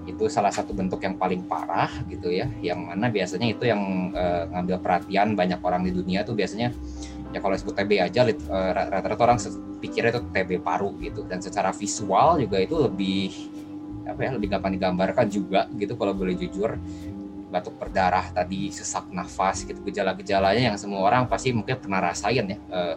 itu 0.08 0.26
salah 0.32 0.50
satu 0.50 0.74
bentuk 0.74 1.04
yang 1.04 1.20
paling 1.20 1.44
parah 1.46 1.92
gitu 2.08 2.32
ya. 2.32 2.48
Yang 2.64 2.80
mana 2.88 3.06
biasanya 3.12 3.48
itu 3.52 3.68
yang 3.68 4.12
eh, 4.16 4.44
ngambil 4.50 4.78
perhatian 4.80 5.36
banyak 5.36 5.60
orang 5.62 5.84
di 5.84 5.92
dunia 5.92 6.24
tuh 6.24 6.34
biasanya 6.34 6.72
ya 7.32 7.40
kalau 7.44 7.54
disebut 7.56 7.76
TB 7.76 7.92
aja 8.00 8.22
eh, 8.28 8.72
rata-rata 8.72 9.22
orang 9.28 9.40
pikirnya 9.84 10.16
itu 10.16 10.22
TB 10.32 10.50
paru 10.64 10.96
gitu. 11.04 11.28
Dan 11.28 11.44
secara 11.44 11.76
visual 11.76 12.40
juga 12.40 12.58
itu 12.64 12.76
lebih 12.80 13.30
apa 14.02 14.18
ya 14.26 14.32
lebih 14.34 14.50
gampang 14.58 14.74
digambarkan 14.76 15.28
juga 15.30 15.70
gitu 15.78 15.94
kalau 15.94 16.12
boleh 16.18 16.34
jujur 16.34 16.74
batuk 17.52 17.76
berdarah 17.76 18.32
tadi 18.32 18.72
sesak 18.72 19.12
nafas 19.12 19.68
gitu 19.68 19.84
gejala-gejalanya 19.84 20.72
yang 20.74 20.78
semua 20.80 21.04
orang 21.04 21.28
pasti 21.28 21.52
mungkin 21.52 21.76
pernah 21.78 22.00
rasain 22.00 22.48
ya 22.48 22.58
eh, 22.58 22.96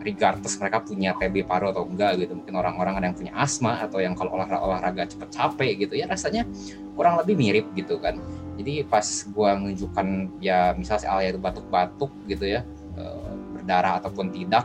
regardless 0.00 0.56
mereka 0.56 0.80
punya 0.80 1.12
TB 1.12 1.44
paru 1.44 1.70
atau 1.70 1.84
enggak 1.84 2.24
gitu. 2.24 2.32
Mungkin 2.32 2.56
orang-orang 2.56 2.96
ada 2.96 3.04
yang 3.12 3.16
punya 3.16 3.32
asma 3.36 3.76
atau 3.84 4.00
yang 4.00 4.16
kalau 4.16 4.32
olahraga 4.32 4.64
olahraga 4.64 5.02
cepet 5.04 5.28
capek 5.28 5.70
gitu 5.86 5.94
ya 6.00 6.08
rasanya 6.08 6.48
kurang 6.96 7.20
lebih 7.20 7.36
mirip 7.36 7.66
gitu 7.76 8.00
kan. 8.00 8.16
Jadi 8.56 8.84
pas 8.88 9.04
gua 9.32 9.56
menunjukkan 9.56 10.40
ya 10.40 10.72
misalnya 10.72 11.04
si 11.04 11.08
Alia 11.08 11.36
itu 11.36 11.40
batuk-batuk 11.40 12.12
gitu 12.28 12.44
ya 12.48 12.64
eh, 12.96 13.32
berdarah 13.56 14.00
ataupun 14.00 14.32
tidak 14.32 14.64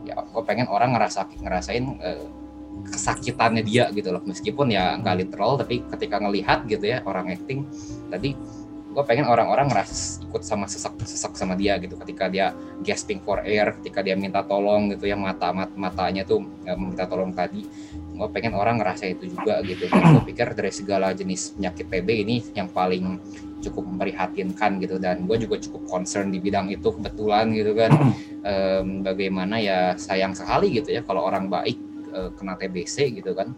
ya 0.00 0.16
gue 0.16 0.42
pengen 0.48 0.64
orang 0.72 0.96
ngerasa 0.96 1.28
ngerasain 1.44 1.84
eh, 2.00 2.24
kesakitannya 2.86 3.62
dia 3.64 3.88
gitu 3.92 4.12
loh. 4.14 4.22
Meskipun 4.24 4.72
ya 4.72 4.96
nggak 5.00 5.16
literal 5.26 5.60
tapi 5.60 5.84
ketika 5.96 6.16
ngelihat 6.20 6.64
gitu 6.68 6.84
ya 6.84 7.04
orang 7.04 7.32
acting 7.32 7.66
tadi 8.08 8.32
gue 8.90 9.04
pengen 9.06 9.30
orang-orang 9.30 9.70
ngeras 9.70 10.18
ikut 10.26 10.42
sama 10.42 10.66
sesak-sesak 10.66 11.38
sama 11.38 11.54
dia 11.54 11.78
gitu. 11.78 11.94
Ketika 11.94 12.26
dia 12.26 12.50
gasping 12.82 13.22
for 13.22 13.38
air 13.46 13.70
ketika 13.78 14.02
dia 14.02 14.18
minta 14.18 14.42
tolong 14.42 14.90
gitu 14.90 15.06
ya 15.06 15.14
mata 15.14 15.54
mat, 15.54 15.70
matanya 15.78 16.26
tuh 16.26 16.42
eh, 16.66 16.74
meminta 16.74 17.06
tolong 17.06 17.30
tadi 17.30 17.62
gue 18.20 18.28
pengen 18.36 18.52
orang 18.52 18.82
ngerasa 18.82 19.08
itu 19.08 19.30
juga 19.30 19.62
gitu. 19.62 19.86
Dan 19.86 20.18
gue 20.18 20.24
pikir 20.34 20.52
dari 20.58 20.74
segala 20.74 21.14
jenis 21.14 21.54
penyakit 21.54 21.86
TB 21.86 22.08
ini 22.26 22.36
yang 22.52 22.68
paling 22.68 23.16
cukup 23.62 23.86
memprihatinkan 23.86 24.82
gitu. 24.82 24.98
Dan 24.98 25.24
gue 25.24 25.38
juga 25.38 25.56
cukup 25.62 25.86
concern 25.86 26.34
di 26.34 26.42
bidang 26.42 26.68
itu 26.74 26.90
kebetulan 26.90 27.54
gitu 27.54 27.72
kan. 27.78 27.92
Em, 28.40 29.04
bagaimana 29.04 29.60
ya 29.60 29.92
sayang 30.00 30.32
sekali 30.32 30.72
gitu 30.80 30.96
ya 30.96 31.04
kalau 31.04 31.28
orang 31.28 31.52
baik 31.52 31.76
eh, 32.10 32.30
kena 32.34 32.54
TBC 32.54 32.96
gitu 33.14 33.32
kan. 33.32 33.54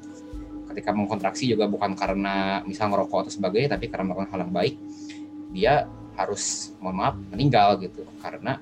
Ketika 0.69 0.91
mengkontraksi 0.91 1.45
juga 1.49 1.69
bukan 1.69 1.93
karena 1.93 2.61
misal 2.65 2.89
ngerokok 2.89 3.29
atau 3.29 3.33
sebagainya 3.33 3.77
tapi 3.77 3.93
karena 3.93 4.09
melakukan 4.09 4.31
hal 4.33 4.41
yang 4.49 4.55
baik 4.55 4.75
dia 5.53 5.75
harus 6.17 6.73
mohon 6.81 6.97
maaf 6.97 7.15
meninggal 7.29 7.77
gitu. 7.79 8.05
Karena 8.21 8.57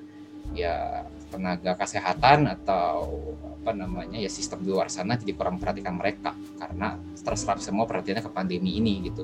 ya 0.51 1.07
tenaga 1.31 1.79
kesehatan 1.79 2.43
atau 2.51 3.07
apa 3.61 3.71
namanya 3.71 4.19
ya 4.19 4.27
sistem 4.27 4.59
di 4.65 4.73
luar 4.73 4.91
sana 4.91 5.15
jadi 5.15 5.31
kurang 5.31 5.55
memperhatikan 5.55 5.95
mereka. 5.95 6.35
Karena 6.59 6.99
terserap 7.15 7.63
semua 7.63 7.87
perhatiannya 7.87 8.23
ke 8.25 8.31
pandemi 8.31 8.75
ini 8.75 9.07
gitu. 9.07 9.23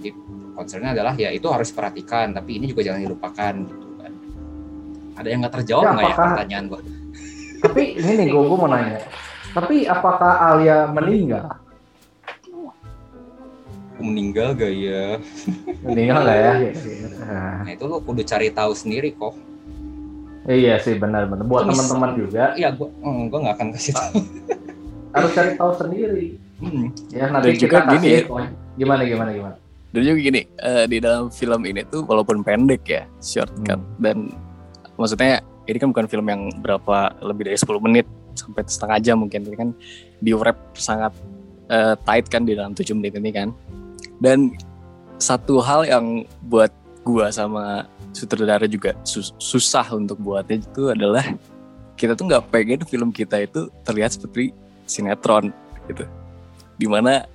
Jadi 0.00 0.10
concernnya 0.56 0.96
adalah 0.96 1.12
ya 1.14 1.28
itu 1.28 1.44
harus 1.52 1.68
diperhatikan 1.68 2.32
tapi 2.32 2.56
ini 2.56 2.72
juga 2.72 2.88
jangan 2.88 3.00
dilupakan 3.04 3.52
gitu 3.52 3.86
kan. 4.00 4.12
Ada 5.20 5.28
yang 5.28 5.38
nggak 5.44 5.54
terjawab 5.60 5.84
Ya, 5.84 5.90
nggak 5.92 6.04
ya 6.04 6.08
apakah- 6.08 6.30
pertanyaan 6.32 6.64
gua? 6.72 6.80
Tapi 7.64 7.82
ini 7.96 8.12
nih 8.16 8.26
gue 8.28 8.56
mau 8.56 8.68
nanya. 8.68 9.00
Tapi 9.54 9.86
apakah 9.86 10.32
Alia 10.52 10.90
meninggal? 10.90 11.62
meninggal 13.94 14.58
gak 14.58 14.74
ya 14.74 15.22
Meninggal 15.86 16.26
nggak 16.26 16.38
ya? 16.38 16.52
Nah, 17.24 17.62
nah 17.62 17.70
itu 17.72 17.84
lo 17.86 18.02
kudu 18.02 18.26
cari 18.26 18.50
tahu 18.50 18.74
sendiri 18.74 19.14
kok 19.14 19.32
iya 20.44 20.76
sih 20.76 21.00
benar-benar. 21.00 21.40
Buat 21.48 21.72
teman-teman 21.72 22.10
juga 22.20 22.52
iya 22.52 22.68
gua 22.68 22.92
mm, 22.92 23.32
gua 23.32 23.38
nggak 23.48 23.54
akan 23.56 23.68
kasih 23.72 23.92
tahu 23.96 24.14
harus 25.14 25.30
cari 25.30 25.50
tahu 25.54 25.72
sendiri. 25.78 26.26
Hmm. 26.58 26.90
Ya 27.14 27.30
nanti 27.30 27.54
Dan 27.54 27.56
kita 27.56 27.64
juga 27.64 27.78
gini 27.96 27.96
kasih 27.96 28.10
ya. 28.12 28.22
Gimana 28.74 29.02
gimana 29.06 29.30
gimana. 29.30 29.56
Dan 29.94 30.00
juga 30.02 30.18
gini, 30.18 30.42
eh, 30.58 30.84
di 30.90 30.98
dalam 30.98 31.30
film 31.30 31.60
ini 31.70 31.86
tuh 31.86 32.02
walaupun 32.02 32.42
pendek 32.42 32.82
ya, 32.82 33.06
shortcut 33.22 33.78
Hmm. 33.78 33.94
dan 34.02 34.16
maksudnya 34.98 35.38
ini 35.70 35.76
kan 35.78 35.88
bukan 35.94 36.06
film 36.10 36.26
yang 36.26 36.50
berapa 36.58 37.14
lebih 37.22 37.46
dari 37.46 37.54
10 37.56 37.78
menit 37.78 38.06
sampai 38.34 38.62
setengah 38.66 38.98
jam 39.00 39.16
mungkin 39.22 39.46
ini 39.46 39.56
kan 39.56 39.68
di 40.20 40.30
wrap 40.34 40.58
sangat 40.76 41.14
eh, 41.70 41.94
tight 42.04 42.26
kan 42.28 42.44
di 42.44 42.58
dalam 42.58 42.76
7 42.76 42.94
menit 42.94 43.16
ini 43.16 43.30
kan. 43.30 43.48
Dan 44.20 44.54
satu 45.18 45.62
hal 45.62 45.86
yang 45.88 46.26
buat 46.44 46.70
gua 47.06 47.30
sama 47.30 47.86
sutradara 48.14 48.66
juga 48.66 48.94
sus- 49.02 49.34
susah 49.38 49.86
untuk 49.94 50.18
buatnya 50.20 50.62
itu 50.62 50.90
adalah 50.90 51.24
kita 51.94 52.18
tuh 52.18 52.26
nggak 52.26 52.50
pengen 52.50 52.80
film 52.86 53.10
kita 53.14 53.42
itu 53.42 53.70
terlihat 53.86 54.14
seperti 54.14 54.50
sinetron 54.84 55.54
gitu. 55.86 56.04
Di 56.74 56.86
mana 56.90 57.26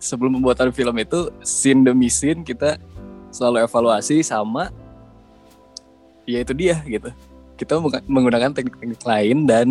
sebelum 0.00 0.40
pembuatan 0.40 0.72
film 0.72 0.96
itu 0.96 1.28
scene 1.44 1.84
demi 1.84 2.08
scene 2.08 2.40
kita 2.40 2.80
selalu 3.30 3.62
evaluasi 3.68 4.24
sama 4.24 4.72
ya 6.24 6.40
itu 6.42 6.52
dia 6.56 6.80
gitu 6.88 7.12
kita 7.60 7.76
meng- 7.76 8.08
menggunakan 8.08 8.50
teknik-teknik 8.56 9.02
lain 9.04 9.38
dan 9.44 9.66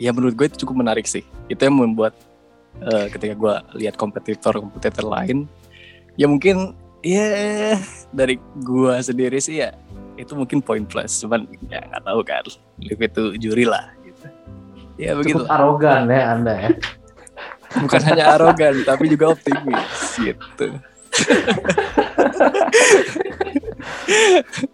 ya 0.00 0.10
menurut 0.10 0.34
gue 0.34 0.46
itu 0.50 0.66
cukup 0.66 0.84
menarik 0.84 1.06
sih. 1.08 1.22
Itu 1.50 1.66
yang 1.66 1.76
membuat 1.78 2.14
eh, 2.80 3.06
ketika 3.10 3.34
gue 3.34 3.54
lihat 3.84 3.94
kompetitor 3.98 4.58
kompetitor 4.58 5.06
lain 5.06 5.46
ya 6.14 6.30
mungkin 6.30 6.78
ya 7.04 7.74
dari 8.14 8.38
gue 8.62 8.94
sendiri 9.02 9.38
sih 9.42 9.62
ya 9.62 9.74
itu 10.14 10.32
mungkin 10.38 10.62
poin 10.62 10.86
plus. 10.86 11.22
Cuman 11.22 11.46
ya 11.70 11.82
nggak 11.84 12.02
tahu 12.06 12.20
kan. 12.22 12.44
Leave 12.78 13.02
itu 13.06 13.22
juri 13.38 13.64
lah 13.66 13.90
gitu. 14.02 14.26
Ya 14.98 15.18
begitu. 15.18 15.42
Cukup 15.42 15.50
arogan 15.50 16.10
ya 16.10 16.22
Anda 16.34 16.54
ya. 16.58 16.70
bukan 17.82 18.00
hanya 18.06 18.38
arogan 18.38 18.86
tapi 18.86 19.10
juga 19.10 19.34
optimis 19.34 20.18
gitu 20.22 20.78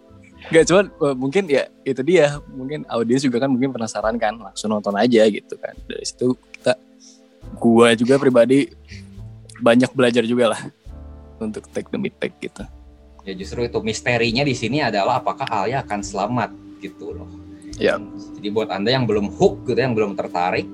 Gak 0.51 0.67
cuman 0.67 0.85
eh, 0.91 1.15
mungkin 1.15 1.43
ya 1.47 1.63
itu 1.87 2.01
dia. 2.03 2.37
Mungkin 2.51 2.83
audiens 2.91 3.23
juga 3.23 3.39
kan 3.39 3.49
mungkin 3.49 3.71
penasaran 3.71 4.19
kan 4.19 4.35
langsung 4.35 4.67
nonton 4.67 4.93
aja 4.99 5.23
gitu 5.31 5.55
kan. 5.55 5.71
Dari 5.87 6.03
situ 6.03 6.35
kita 6.59 6.75
gua 7.55 7.95
juga 7.95 8.19
pribadi 8.19 8.67
banyak 9.63 9.95
belajar 9.95 10.27
juga 10.27 10.51
lah 10.51 10.61
untuk 11.39 11.63
take 11.71 11.87
demi 11.87 12.11
take 12.11 12.35
gitu. 12.43 12.67
Ya 13.23 13.33
justru 13.37 13.63
itu 13.63 13.79
misterinya 13.79 14.43
di 14.43 14.51
sini 14.51 14.83
adalah 14.83 15.23
apakah 15.23 15.47
Alia 15.47 15.81
akan 15.87 16.03
selamat 16.03 16.51
gitu 16.83 17.15
loh. 17.15 17.29
Ya. 17.79 17.97
jadi 18.37 18.53
buat 18.53 18.69
anda 18.69 18.93
yang 18.93 19.09
belum 19.09 19.31
hook 19.41 19.65
gitu 19.65 19.79
yang 19.79 19.97
belum 19.97 20.13
tertarik 20.13 20.67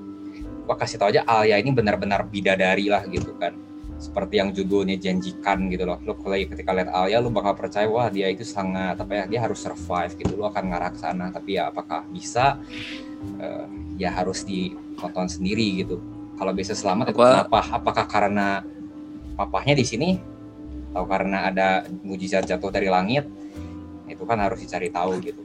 gua 0.68 0.76
kasih 0.76 1.00
tau 1.00 1.08
aja 1.08 1.24
Alia 1.24 1.56
ini 1.56 1.72
benar-benar 1.72 2.28
bidadari 2.28 2.92
lah 2.92 3.06
gitu 3.08 3.32
kan 3.40 3.56
seperti 3.98 4.38
yang 4.38 4.54
judulnya 4.54 4.96
janjikan 5.02 5.68
gitu 5.74 5.84
loh. 5.90 5.98
Lo 6.06 6.14
kalau 6.14 6.38
ketika 6.38 6.70
lihat 6.70 6.94
Alia 6.94 7.18
lu 7.18 7.34
bakal 7.34 7.58
percaya 7.58 7.90
wah 7.90 8.08
dia 8.14 8.30
itu 8.30 8.46
sangat 8.46 8.94
apa 8.98 9.12
ya 9.12 9.24
dia 9.26 9.40
harus 9.42 9.58
survive 9.58 10.14
gitu. 10.14 10.38
Lo 10.38 10.48
akan 10.54 10.64
ngarah 10.70 10.94
ke 10.94 11.00
sana. 11.02 11.34
Tapi 11.34 11.58
ya 11.58 11.74
apakah 11.74 12.06
bisa? 12.14 12.62
Eh, 13.42 13.66
ya 13.98 14.14
harus 14.14 14.46
ditonton 14.46 15.26
sendiri 15.26 15.82
gitu. 15.82 15.98
Kalau 16.38 16.54
bisa 16.54 16.78
selamat 16.78 17.18
itu 17.18 17.20
Apa- 17.20 17.50
kenapa? 17.50 17.60
Apakah 17.74 18.06
karena 18.06 18.48
papahnya 19.34 19.74
di 19.74 19.86
sini? 19.86 20.10
Atau 20.94 21.10
karena 21.10 21.50
ada 21.50 21.86
mujizat 22.06 22.46
jatuh 22.46 22.70
dari 22.70 22.90
langit? 22.94 23.26
Itu 24.06 24.24
kan 24.30 24.38
harus 24.38 24.62
dicari 24.62 24.94
tahu 24.94 25.18
gitu. 25.26 25.42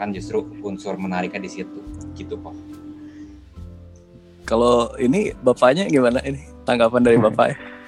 Kan 0.00 0.16
justru 0.16 0.48
unsur 0.64 0.96
menariknya 0.96 1.44
di 1.44 1.50
situ. 1.52 1.80
Gitu 2.16 2.40
kok 2.40 2.56
kalau 4.50 4.90
ini 4.98 5.30
bapaknya 5.46 5.86
gimana? 5.86 6.18
Ini 6.26 6.42
tanggapan 6.66 7.06
dari 7.06 7.14
bapak 7.30 7.46
ya 7.54 7.79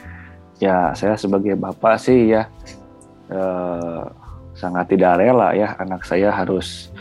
Ya, 0.63 0.95
saya 0.95 1.19
sebagai 1.19 1.59
bapak 1.59 1.99
sih 1.99 2.31
ya 2.31 2.47
eh, 3.27 4.03
sangat 4.55 4.95
tidak 4.95 5.19
rela 5.19 5.51
ya 5.59 5.75
anak 5.75 6.07
saya 6.07 6.31
harus 6.31 6.95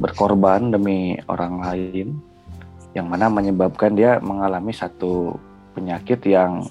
berkorban 0.00 0.72
demi 0.72 1.20
orang 1.28 1.60
lain 1.60 2.16
yang 2.96 3.12
mana 3.12 3.28
menyebabkan 3.28 3.92
dia 3.92 4.16
mengalami 4.24 4.72
satu 4.72 5.36
penyakit 5.76 6.24
yang 6.24 6.64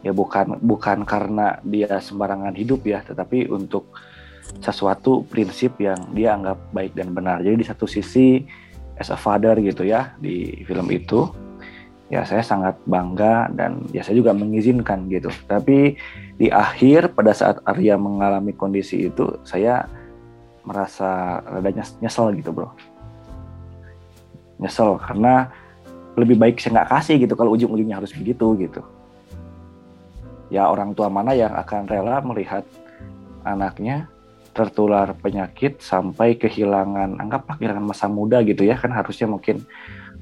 ya 0.00 0.16
bukan 0.16 0.56
bukan 0.62 1.04
karena 1.04 1.60
dia 1.66 2.00
sembarangan 2.00 2.56
hidup 2.56 2.86
ya, 2.88 3.04
tetapi 3.04 3.50
untuk 3.52 3.92
sesuatu 4.62 5.26
prinsip 5.26 5.76
yang 5.82 5.98
dia 6.14 6.32
anggap 6.38 6.56
baik 6.70 6.94
dan 6.94 7.12
benar. 7.12 7.42
Jadi 7.42 7.60
di 7.60 7.66
satu 7.66 7.84
sisi 7.84 8.40
as 8.96 9.12
a 9.12 9.18
father 9.18 9.58
gitu 9.60 9.84
ya 9.84 10.16
di 10.16 10.64
film 10.64 10.88
itu 10.88 11.28
ya 12.06 12.22
saya 12.22 12.42
sangat 12.42 12.78
bangga 12.86 13.50
dan 13.50 13.82
ya 13.90 14.06
saya 14.06 14.18
juga 14.18 14.30
mengizinkan 14.30 15.10
gitu. 15.10 15.30
Tapi 15.50 15.98
di 16.38 16.48
akhir 16.52 17.16
pada 17.18 17.34
saat 17.34 17.58
Arya 17.66 17.98
mengalami 17.98 18.54
kondisi 18.54 19.10
itu 19.10 19.40
saya 19.42 19.90
merasa 20.62 21.42
rada 21.42 21.70
nyes- 21.70 21.98
nyesel 21.98 22.34
gitu 22.38 22.54
bro. 22.54 22.70
Nyesel 24.62 24.98
karena 25.02 25.50
lebih 26.16 26.38
baik 26.38 26.62
saya 26.62 26.82
nggak 26.82 26.90
kasih 26.90 27.14
gitu 27.20 27.34
kalau 27.34 27.54
ujung-ujungnya 27.54 27.98
harus 27.98 28.14
begitu 28.14 28.54
gitu. 28.58 28.82
Ya 30.46 30.70
orang 30.70 30.94
tua 30.94 31.10
mana 31.10 31.34
yang 31.34 31.52
akan 31.58 31.90
rela 31.90 32.22
melihat 32.22 32.62
anaknya 33.42 34.06
tertular 34.56 35.12
penyakit 35.20 35.84
sampai 35.84 36.38
kehilangan 36.40 37.20
anggaplah 37.20 37.60
kehilangan 37.60 37.84
masa 37.84 38.08
muda 38.08 38.40
gitu 38.40 38.64
ya 38.64 38.72
kan 38.72 38.88
harusnya 38.88 39.28
mungkin 39.28 39.60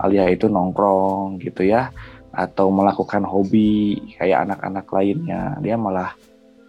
Alia 0.01 0.27
itu 0.31 0.51
nongkrong 0.51 1.39
gitu 1.43 1.65
ya 1.67 1.91
atau 2.35 2.67
melakukan 2.75 3.23
hobi 3.23 3.95
kayak 4.19 4.51
anak-anak 4.51 4.87
lainnya. 4.91 5.55
Dia 5.63 5.79
malah 5.79 6.19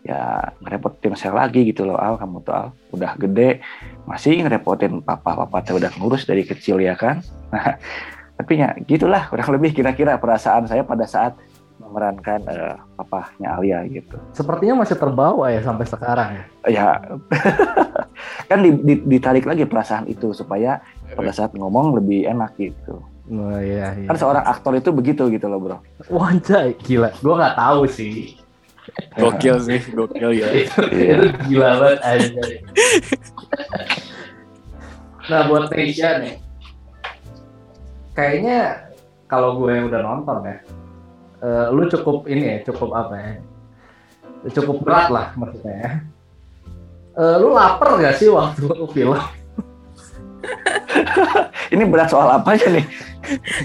ya 0.05 0.53
ngerepotin 0.61 1.17
saya 1.17 1.33
lagi 1.33 1.65
gitu 1.65 1.85
loh 1.89 1.97
Al. 1.97 2.21
Kamu 2.21 2.45
tuh 2.45 2.53
Al 2.53 2.67
udah 2.93 3.17
gede 3.17 3.65
masih 4.05 4.45
ngerepotin 4.45 5.01
papa 5.01 5.33
papa 5.33 5.65
tuh 5.65 5.81
udah 5.81 5.89
ngurus 5.97 6.29
dari 6.29 6.45
kecil 6.45 6.77
ya 6.81 6.93
kan? 6.93 7.25
Nah 7.49 7.81
tapi 8.37 8.59
ya 8.61 8.75
gitulah 8.85 9.31
kurang 9.31 9.49
lebih 9.55 9.73
kira-kira 9.73 10.19
perasaan 10.19 10.67
saya 10.69 10.83
pada 10.83 11.07
saat 11.07 11.33
memerankan 11.75 12.39
eh, 12.47 12.75
papahnya 12.99 13.55
Alia 13.55 13.79
gitu. 13.87 14.15
Sepertinya 14.35 14.83
masih 14.83 14.95
terbawa 14.99 15.51
ya 15.51 15.61
sampai 15.63 15.85
sekarang 15.87 16.29
ya. 16.33 16.45
ya 16.67 16.87
kan 18.49 18.59
di- 18.63 18.81
di- 18.83 19.03
ditarik 19.05 19.45
lagi 19.47 19.65
perasaan 19.67 20.07
itu 20.07 20.31
supaya 20.31 20.81
pada 21.15 21.31
saat 21.31 21.51
ngomong 21.55 21.95
lebih 21.99 22.25
enak 22.27 22.57
gitu 22.57 22.99
Oh, 23.25 23.57
iya, 23.57 23.97
iya. 23.97 24.05
kan 24.05 24.17
seorang 24.21 24.45
aktor 24.45 24.77
itu 24.77 24.93
begitu 24.93 25.25
gitu 25.33 25.49
loh 25.49 25.57
bro 25.57 25.77
Wanjay, 26.13 26.77
gila. 26.77 27.09
Gue 27.25 27.33
nggak 27.33 27.57
tahu 27.57 27.81
sih. 27.89 28.37
Gokil 29.17 29.57
sih, 29.65 29.81
gokil 29.97 30.29
ya. 30.37 30.47
Iya. 30.93 31.13
Itu 31.17 31.27
gila 31.49 31.69
banget 31.81 31.99
aja. 32.05 32.41
nah 35.25 35.49
buat 35.49 35.73
Tasya 35.73 36.21
nih, 36.21 36.37
kayaknya 38.13 38.77
kalau 39.25 39.57
gue 39.57 39.73
udah 39.89 40.05
nonton 40.05 40.45
ya, 40.45 40.57
eh, 41.41 41.65
lu 41.73 41.89
cukup 41.89 42.29
ini 42.29 42.45
ya, 42.45 42.57
cukup 42.69 42.93
apa 42.93 43.13
ya, 43.17 43.33
cukup 44.53 44.85
berat 44.85 45.09
lah 45.09 45.33
maksudnya 45.33 45.75
ya. 45.81 45.91
Eh, 47.17 47.35
lu 47.41 47.57
lapar 47.57 47.97
gak 47.97 48.21
sih 48.21 48.29
waktu 48.29 48.69
lu 48.69 48.85
film? 48.93 49.17
ini 51.73 51.83
berat 51.85 52.09
soal 52.09 52.29
apa 52.31 52.55
aja 52.55 52.67
nih 52.69 52.85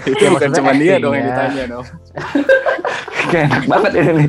Itu 0.09 0.17
Ya, 0.17 0.29
bukan 0.33 0.51
cuma 0.57 0.73
dia 0.73 0.97
dong 0.97 1.13
yang 1.13 1.27
ditanya 1.29 1.65
dong. 1.69 1.85
Kayak 3.31 3.45
enak 3.53 3.65
banget 3.69 3.93
ini 3.95 4.11
nih 4.17 4.29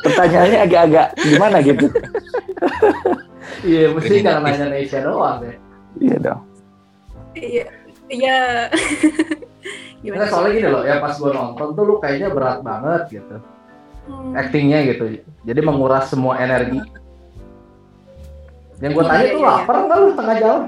pertanyaannya 0.00 0.58
agak-agak 0.64 1.06
gimana 1.20 1.56
gitu 1.60 1.86
Iya, 3.60 3.92
mesti 3.92 4.24
jangan 4.24 4.40
nanya 4.42 4.66
Nesya 4.72 5.00
doang 5.04 5.38
ya. 5.44 5.54
iya 5.98 6.16
dong 6.16 6.40
Iya, 7.30 7.66
iya. 8.08 8.38
Gimana? 10.00 10.24
Nggak, 10.24 10.30
soalnya 10.32 10.50
gini 10.56 10.68
loh, 10.68 10.82
ya 10.82 10.96
pas 10.98 11.12
gue 11.12 11.30
nonton 11.30 11.68
tuh 11.76 11.84
lu 11.84 11.94
kayaknya 12.00 12.32
berat 12.32 12.64
banget 12.64 13.20
gitu. 13.20 13.36
Hmm. 14.00 14.34
actingnya 14.34 14.82
gitu 14.90 15.22
jadi 15.44 15.60
menguras 15.62 16.10
semua 16.10 16.34
energi 16.40 16.82
yang 18.80 18.90
gue 18.90 19.04
Iya, 19.04 19.10
tanya 19.12 19.22
iya, 19.22 19.30
tuh 19.30 19.38
iya. 19.38 19.50
lapar 19.54 19.76
nggak 19.86 19.98
lu 20.00 20.08
tengah 20.16 20.36
jalan 20.40 20.62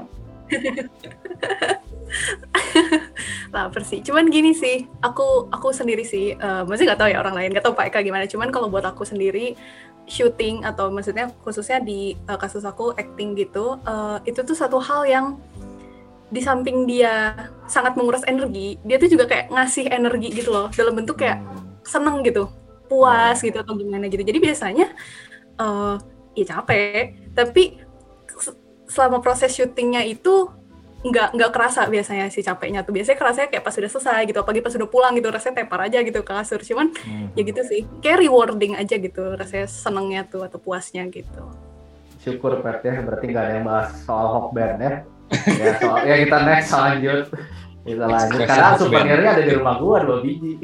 lapar 3.55 3.83
sih. 3.85 4.01
Cuman 4.01 4.29
gini 4.29 4.53
sih, 4.53 4.85
aku 5.01 5.49
aku 5.49 5.73
sendiri 5.73 6.05
sih, 6.05 6.33
eh 6.33 6.61
maksudnya 6.65 6.93
nggak 6.93 7.01
tahu 7.01 7.09
ya 7.13 7.17
orang 7.21 7.35
lain, 7.37 7.49
nggak 7.53 7.65
tahu 7.65 7.75
Pak 7.77 7.93
Eka 7.93 7.99
gimana. 8.05 8.25
Cuman 8.29 8.49
kalau 8.49 8.69
buat 8.69 8.85
aku 8.85 9.05
sendiri 9.05 9.57
shooting 10.03 10.67
atau 10.67 10.91
maksudnya 10.91 11.31
khususnya 11.41 11.79
di 11.79 12.17
eh, 12.17 12.39
kasus 12.39 12.65
aku 12.65 12.93
acting 12.97 13.37
gitu, 13.37 13.77
eh, 13.85 14.17
itu 14.29 14.39
tuh 14.45 14.57
satu 14.57 14.77
hal 14.81 15.05
yang 15.07 15.25
di 16.33 16.41
samping 16.41 16.89
dia 16.89 17.37
sangat 17.69 17.93
menguras 17.93 18.25
energi, 18.25 18.81
dia 18.81 18.97
tuh 18.97 19.05
juga 19.05 19.29
kayak 19.29 19.53
ngasih 19.53 19.85
energi 19.93 20.33
gitu 20.33 20.49
loh, 20.49 20.65
dalam 20.73 20.97
bentuk 20.97 21.21
kayak 21.21 21.45
seneng 21.85 22.25
gitu, 22.25 22.49
puas 22.89 23.37
gitu 23.37 23.61
atau 23.61 23.77
gimana 23.77 24.09
gitu. 24.09 24.25
Jadi 24.25 24.39
biasanya 24.41 24.87
eh 25.61 25.95
ya 26.33 26.45
capek, 26.57 27.29
tapi 27.37 27.77
se- 28.41 28.57
selama 28.89 29.21
proses 29.21 29.53
syutingnya 29.53 30.01
itu 30.01 30.49
nggak 31.03 31.35
nggak 31.35 31.51
kerasa 31.51 31.85
biasanya 31.91 32.31
si 32.31 32.39
capeknya 32.39 32.81
tuh. 32.87 32.95
Biasanya 32.95 33.17
kerasanya 33.19 33.47
kayak 33.51 33.63
pas 33.67 33.73
sudah 33.75 33.91
selesai 33.91 34.21
gitu, 34.25 34.39
apalagi 34.39 34.63
pas 34.63 34.71
sudah 34.71 34.87
pulang 34.87 35.13
gitu, 35.19 35.27
rasanya 35.27 35.63
tepar 35.63 35.79
aja 35.91 35.99
gitu 35.99 36.23
ke 36.23 36.31
kasur. 36.31 36.59
Cuman 36.63 36.95
ya 37.35 37.41
gitu 37.43 37.61
sih, 37.67 37.83
kayak 37.99 38.23
rewarding 38.23 38.73
aja 38.79 38.95
gitu, 38.95 39.35
rasanya 39.35 39.67
senengnya 39.67 40.23
tuh 40.23 40.47
atau 40.47 40.57
puasnya 40.57 41.03
gitu. 41.11 41.43
syukur 42.23 42.63
Pet 42.63 42.79
ya 42.87 43.03
berarti 43.03 43.25
nggak 43.35 43.43
ada 43.43 43.53
yang 43.59 43.67
bahas 43.67 43.99
soal 44.07 44.31
Hawkband 44.31 44.79
ya 44.79 45.03
ya 45.59 45.75
soal 45.75 46.07
ya 46.07 46.15
kita 46.23 46.37
next 46.47 46.71
lanjut 46.71 47.27
kita 47.83 48.05
lanjut 48.07 48.39
karena 48.47 48.79
souvenirnya 48.79 49.29
ada 49.35 49.43
di 49.43 49.51
rumah 49.51 49.75
gua 49.75 50.07
dua 50.07 50.23
biji 50.23 50.63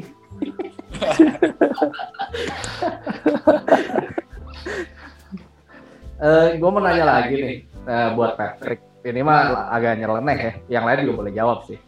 Eh, 6.20 6.60
gue 6.60 6.68
mau 6.68 6.84
nanya 6.84 7.04
lagi 7.08 7.32
nih 7.40 7.58
eh, 7.88 8.08
buat 8.12 8.36
Patrick. 8.36 8.80
Ini 9.00 9.20
mah 9.24 9.72
agak 9.72 9.96
nyeleneh 9.96 10.38
ya. 10.38 10.52
Yang 10.80 10.84
lain 10.84 10.98
juga 11.06 11.14
boleh 11.24 11.32
jawab 11.32 11.58
sih. 11.64 11.78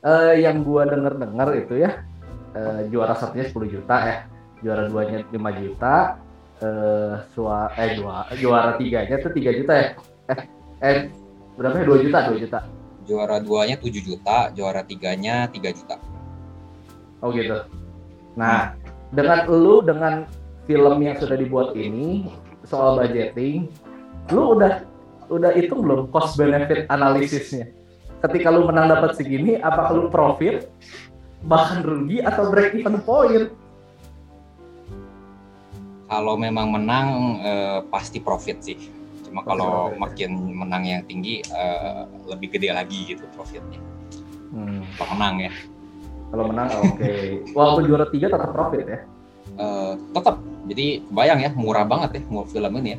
Eh, 0.00 0.34
yang 0.40 0.64
gua 0.64 0.88
denger-denger 0.88 1.48
itu 1.60 1.74
ya 1.84 1.90
eh, 2.54 2.80
juara 2.90 3.14
satunya 3.14 3.46
10 3.46 3.68
juta 3.68 3.96
ya, 4.02 4.16
juara 4.62 4.88
duanya 4.90 5.22
5 5.28 5.50
juta, 5.60 5.94
eh, 6.62 7.14
sua, 7.34 7.70
eh 7.78 7.98
dua, 7.98 8.26
juara 8.38 8.74
tiganya 8.74 9.16
tuh 9.22 9.32
3 9.32 9.50
juta 9.54 9.72
ya. 9.74 9.88
Eh, 10.30 10.40
eh 10.82 10.96
berapa 11.54 11.76
ya? 11.82 11.84
2 11.86 12.04
juta, 12.06 12.18
2 12.30 12.42
juta. 12.42 12.58
Juara 13.08 13.36
duanya 13.42 13.76
7 13.80 14.02
juta, 14.02 14.38
juara 14.54 14.82
tiganya 14.86 15.50
3 15.50 15.70
juta. 15.74 15.96
Oh 17.20 17.34
gitu. 17.34 17.58
Nah, 18.38 18.78
dengan 19.10 19.50
lu 19.50 19.82
dengan 19.82 20.24
film 20.64 20.96
yang 21.02 21.18
sudah 21.18 21.36
dibuat 21.36 21.74
ini 21.74 22.30
soal 22.62 22.96
budgeting, 22.96 23.66
lu 24.30 24.54
udah 24.56 24.86
udah 25.30 25.54
itu 25.54 25.72
belum 25.72 26.10
cost 26.10 26.34
benefit 26.36 26.90
analisisnya. 26.90 27.70
Ketika 28.20 28.52
lu 28.52 28.68
menang 28.68 28.92
dapat 28.92 29.16
segini, 29.16 29.56
apakah 29.56 29.96
lu 29.96 30.06
profit, 30.12 30.68
bahkan 31.46 31.80
rugi 31.80 32.20
atau 32.20 32.52
break 32.52 32.76
even 32.76 33.00
point? 33.00 33.48
Kalau 36.10 36.34
memang 36.36 36.74
menang 36.74 37.38
eh, 37.40 37.80
pasti 37.88 38.18
profit 38.20 38.60
sih. 38.60 38.76
Cuma 39.24 39.46
kalau 39.46 39.94
makin 39.94 40.58
menang 40.58 40.84
yang 40.84 41.02
tinggi 41.06 41.40
eh, 41.46 42.02
lebih 42.28 42.58
gede 42.58 42.74
lagi 42.74 43.14
gitu 43.14 43.24
profitnya. 43.32 43.78
Hmm, 44.50 44.82
Kalau 44.98 45.14
menang 45.14 45.46
ya. 45.46 45.52
kalau 46.30 46.46
menang 46.46 46.68
oke. 46.78 47.10
Walaupun 47.58 47.82
juara 47.86 48.06
tiga 48.10 48.26
tetap 48.30 48.50
profit 48.50 48.84
ya. 48.84 49.00
Eh, 49.54 49.92
tetap 50.14 50.42
jadi 50.66 51.02
kebayang 51.08 51.40
ya 51.42 51.50
murah 51.54 51.86
banget 51.86 52.20
ya 52.20 52.22
mau 52.28 52.44
film 52.44 52.74
ini 52.82 52.94
ya. 52.94 52.98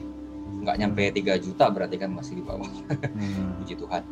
Nggak 0.60 0.76
nyampe 0.78 1.02
3 1.14 1.40
juta 1.40 1.66
berarti 1.68 1.96
kan 1.96 2.10
masih 2.10 2.36
di 2.36 2.44
bawah. 2.44 2.68
Puji 3.58 3.74
Tuhan. 3.74 4.04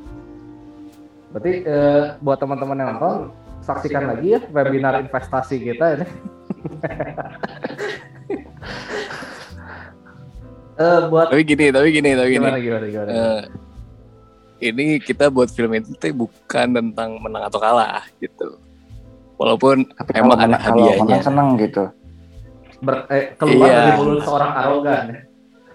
Berarti 1.29 1.51
eh, 1.61 2.03
buat 2.17 2.37
teman-teman 2.37 2.75
yang 2.75 2.89
nonton, 2.95 3.29
saksikan 3.59 4.07
lagi 4.07 4.33
ya 4.33 4.41
webinar 4.47 4.97
investasi 4.99 5.59
kita 5.59 5.85
ini. 5.95 6.07
Eh, 10.79 10.99
buat 11.07 11.27
Tapi 11.27 11.43
gini, 11.43 11.65
tapi 11.69 11.91
gini, 11.91 12.15
tapi 12.15 12.29
gini. 12.29 12.39
gimana 12.39 12.55
gimana 12.57 12.85
gimana. 12.87 13.09
Eh, 13.11 13.41
ini 14.63 14.95
kita 14.97 15.27
buat 15.27 15.51
film 15.51 15.75
itu 15.75 15.91
bukan 16.09 16.67
tentang 16.71 17.19
menang 17.19 17.43
atau 17.43 17.59
kalah 17.59 18.07
gitu. 18.17 18.55
Walaupun 19.35 19.83
tapi 19.89 20.15
Emang 20.15 20.23
kalau 20.29 20.35
ada 20.37 20.47
menang- 20.49 20.63
kalau 20.63 20.79
hadiahnya. 20.79 21.03
menang 21.05 21.23
seneng 21.23 21.47
gitu 21.57 21.83
Ber- 22.79 23.07
eh, 23.09 23.35
keluar 23.35 23.67
Iya. 23.67 23.75
dari 23.77 23.91
mulut 23.97 24.19
seorang 24.21 24.51
arogan 24.53 25.03
ya. 25.05 25.19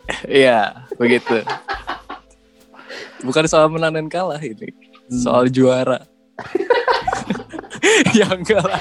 iya 0.45 0.87
begitu. 0.97 1.41
Bukan 3.25 3.45
soal 3.49 3.73
menang 3.73 3.97
dan 3.97 4.07
kalah 4.13 4.41
ini, 4.41 4.73
soal 5.09 5.49
juara. 5.49 6.05
ya 8.19 8.27
enggak 8.33 8.65
lah, 8.65 8.81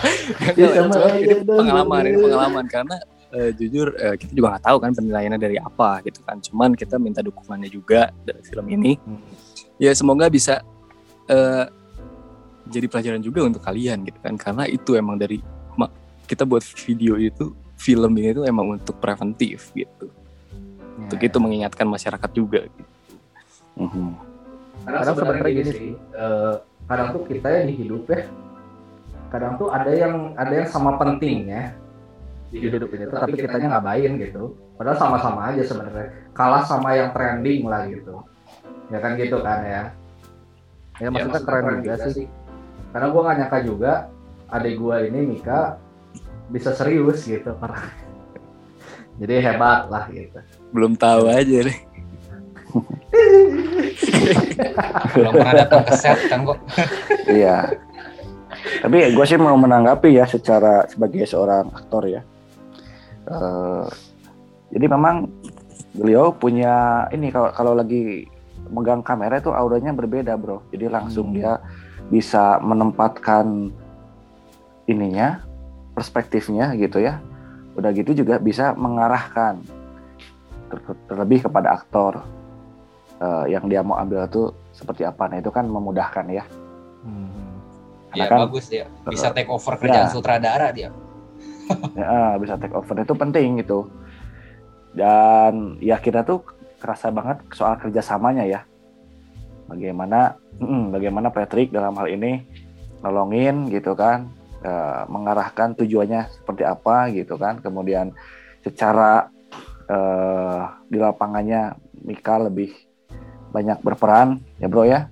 ya 0.58 0.68
sama 0.80 0.94
Cuma 0.96 1.08
aja 1.12 1.20
ini 1.20 1.36
dong. 1.44 1.60
pengalaman, 1.60 2.02
ini 2.08 2.18
pengalaman 2.18 2.66
karena 2.68 2.98
eh, 3.36 3.52
jujur 3.56 3.94
eh, 4.00 4.16
kita 4.20 4.32
juga 4.36 4.48
nggak 4.56 4.66
tahu 4.68 4.78
kan 4.84 4.92
penilaiannya 4.96 5.40
dari 5.40 5.58
apa 5.60 6.04
gitu 6.04 6.20
kan. 6.24 6.38
Cuman 6.44 6.76
kita 6.76 6.96
minta 7.00 7.24
dukungannya 7.24 7.70
juga 7.72 8.12
dari 8.24 8.42
film 8.44 8.68
ini. 8.72 9.00
Ya 9.80 9.96
semoga 9.96 10.28
bisa 10.28 10.60
eh, 11.32 11.66
jadi 12.68 12.86
pelajaran 12.88 13.22
juga 13.24 13.48
untuk 13.48 13.64
kalian 13.64 14.08
gitu 14.08 14.20
kan. 14.20 14.36
Karena 14.36 14.68
itu 14.68 14.96
emang 14.96 15.16
dari 15.20 15.40
kita 16.24 16.48
buat 16.48 16.64
video 16.64 17.20
itu 17.20 17.52
film 17.76 18.16
ini 18.16 18.32
tuh 18.32 18.46
emang 18.48 18.80
untuk 18.80 18.98
preventif 18.98 19.76
gitu. 19.76 20.08
Untuk 21.04 21.20
Ya. 21.20 21.28
itu 21.28 21.38
mengingatkan 21.40 21.88
masyarakat 21.88 22.30
juga. 22.32 22.60
Gitu. 22.68 22.84
Mhm. 23.78 24.10
Karena 24.84 25.02
sebenarnya 25.08 25.50
gini 25.50 25.72
sih, 25.72 25.92
eh, 25.96 26.54
kadang 26.86 27.08
tuh 27.16 27.22
kita 27.26 27.48
yang 27.48 27.66
di 27.72 27.76
hidup 27.80 28.04
ya, 28.12 28.22
kadang 29.32 29.54
tuh 29.56 29.72
ada 29.72 29.92
yang 29.92 30.36
ada 30.36 30.54
yang 30.54 30.68
sama 30.68 31.00
pentingnya 31.00 31.74
di 32.52 32.58
hidup. 32.70 32.92
Ini. 32.92 33.08
Tuh 33.10 33.18
tapi 33.18 33.34
kitanya 33.40 33.80
ngabain 33.80 34.12
gitu. 34.20 34.54
Padahal 34.78 34.98
sama-sama 35.00 35.54
aja 35.54 35.64
sebenarnya. 35.64 36.08
Kalah 36.36 36.64
sama 36.68 36.94
yang 36.94 37.10
trending 37.16 37.66
lah 37.66 37.88
gitu. 37.88 38.22
Ya 38.92 39.00
kan 39.00 39.16
gitu 39.16 39.40
kan 39.42 39.60
ya. 39.64 39.84
Ya 41.02 41.10
maksudnya 41.10 41.42
maksudnya 41.42 41.50
keren 41.50 41.82
juga 41.82 41.96
sih. 42.14 42.28
karena 42.94 43.08
gua 43.10 43.22
nggak 43.26 43.38
nyangka 43.42 43.60
juga 43.66 43.92
adik 44.54 44.76
gua 44.78 44.96
ini 45.02 45.20
Mika 45.26 45.82
bisa 46.54 46.70
serius 46.78 47.26
gitu. 47.26 47.50
karena 47.58 47.82
jadi 49.22 49.52
hebat 49.52 49.90
lah 49.90 50.06
gitu 50.10 50.40
belum 50.74 50.98
tahu 50.98 51.30
aja 51.30 51.58
deh 51.70 51.78
belum 55.14 55.32
pernah 55.38 55.54
datang 55.54 55.84
ke 55.86 55.94
set 55.94 56.20
kan 56.30 56.42
kok 56.48 56.58
Iya. 57.30 57.70
Tapi 58.80 59.12
gue 59.12 59.26
sih 59.28 59.36
mau 59.38 59.56
menanggapi 59.60 60.16
ya 60.16 60.26
secara 60.26 60.88
sebagai 60.88 61.28
seorang 61.28 61.68
aktor 61.74 62.08
ya. 62.08 62.22
Eh, 63.28 63.86
jadi 64.72 64.86
memang 64.88 65.28
beliau 65.94 66.32
punya 66.34 67.06
ini 67.12 67.30
kalau 67.30 67.52
kalau 67.54 67.74
lagi 67.76 68.26
megang 68.72 69.04
kamera 69.04 69.38
itu 69.38 69.52
auranya 69.52 69.92
berbeda 69.92 70.34
bro. 70.40 70.64
Jadi 70.72 70.86
langsung 70.90 71.32
Hmm. 71.32 71.36
dia 71.36 71.54
bisa 72.08 72.58
menempatkan 72.64 73.70
ininya 74.88 75.44
perspektifnya 75.94 76.74
gitu 76.76 77.04
ya. 77.04 77.20
Udah 77.74 77.90
gitu 77.92 78.14
juga 78.14 78.38
bisa 78.38 78.74
mengarahkan 78.74 79.58
ter- 80.68 81.00
terlebih 81.06 81.46
kepada 81.46 81.74
aktor 81.74 82.22
eh, 83.18 83.46
yang 83.52 83.66
dia 83.66 83.82
mau 83.82 83.98
ambil 83.98 84.26
itu 84.26 84.50
seperti 84.72 85.04
apa. 85.04 85.30
Nah 85.30 85.38
itu 85.40 85.50
kan 85.50 85.66
memudahkan 85.66 86.26
ya. 86.30 86.46
Hmm. 87.04 87.36
ya 88.16 88.30
kan- 88.30 88.46
bagus 88.48 88.70
dia 88.70 88.86
bisa 89.04 89.34
take 89.34 89.50
over 89.50 89.74
kerjaan 89.76 90.08
Ya. 90.08 90.14
sutradara 90.14 90.70
dia 90.70 90.94
ya, 92.00 92.38
bisa 92.38 92.56
take 92.56 92.72
over 92.72 92.96
itu 92.96 93.12
penting 93.12 93.60
gitu 93.60 93.90
dan 94.94 95.76
ya 95.82 95.98
kita 95.98 96.22
tuh 96.22 96.46
kerasa 96.78 97.10
banget 97.10 97.42
soal 97.52 97.74
kerjasamanya 97.76 98.46
ya 98.46 98.62
bagaimana 99.66 100.38
mm, 100.62 100.94
bagaimana 100.94 101.28
Patrick 101.28 101.74
dalam 101.74 101.98
hal 101.98 102.06
ini 102.08 102.46
nolongin 103.02 103.68
gitu 103.68 103.98
kan 103.98 104.30
eh, 104.64 105.04
mengarahkan 105.12 105.76
tujuannya 105.78 106.32
seperti 106.32 106.64
apa 106.64 107.12
gitu 107.12 107.36
kan. 107.36 107.60
Kemudian 107.60 108.16
secara 108.64 109.28
eh, 109.92 110.62
di 110.88 110.98
lapangannya 110.98 111.76
Mika 112.04 112.40
lebih 112.40 112.72
banyak 113.54 113.84
berperan 113.86 114.42
ya 114.58 114.68
bro 114.72 114.88
ya. 114.88 115.12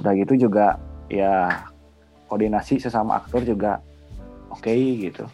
Udah 0.00 0.12
gitu 0.16 0.48
juga 0.48 0.80
ya 1.06 1.64
koordinasi 2.26 2.80
sesama 2.82 3.20
aktor 3.20 3.44
juga 3.44 3.84
oke 4.50 4.72
gitu. 4.98 5.24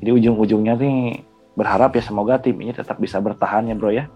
Jadi 0.00 0.10
ujung-ujungnya 0.16 0.80
nih 0.80 1.20
berharap 1.52 1.92
ya 1.92 2.00
semoga 2.00 2.40
tim 2.40 2.56
ini 2.56 2.72
tetap 2.72 2.96
bisa 2.96 3.20
bertahan 3.20 3.68
ya 3.68 3.76
bro 3.76 3.92
ya. 3.92 4.08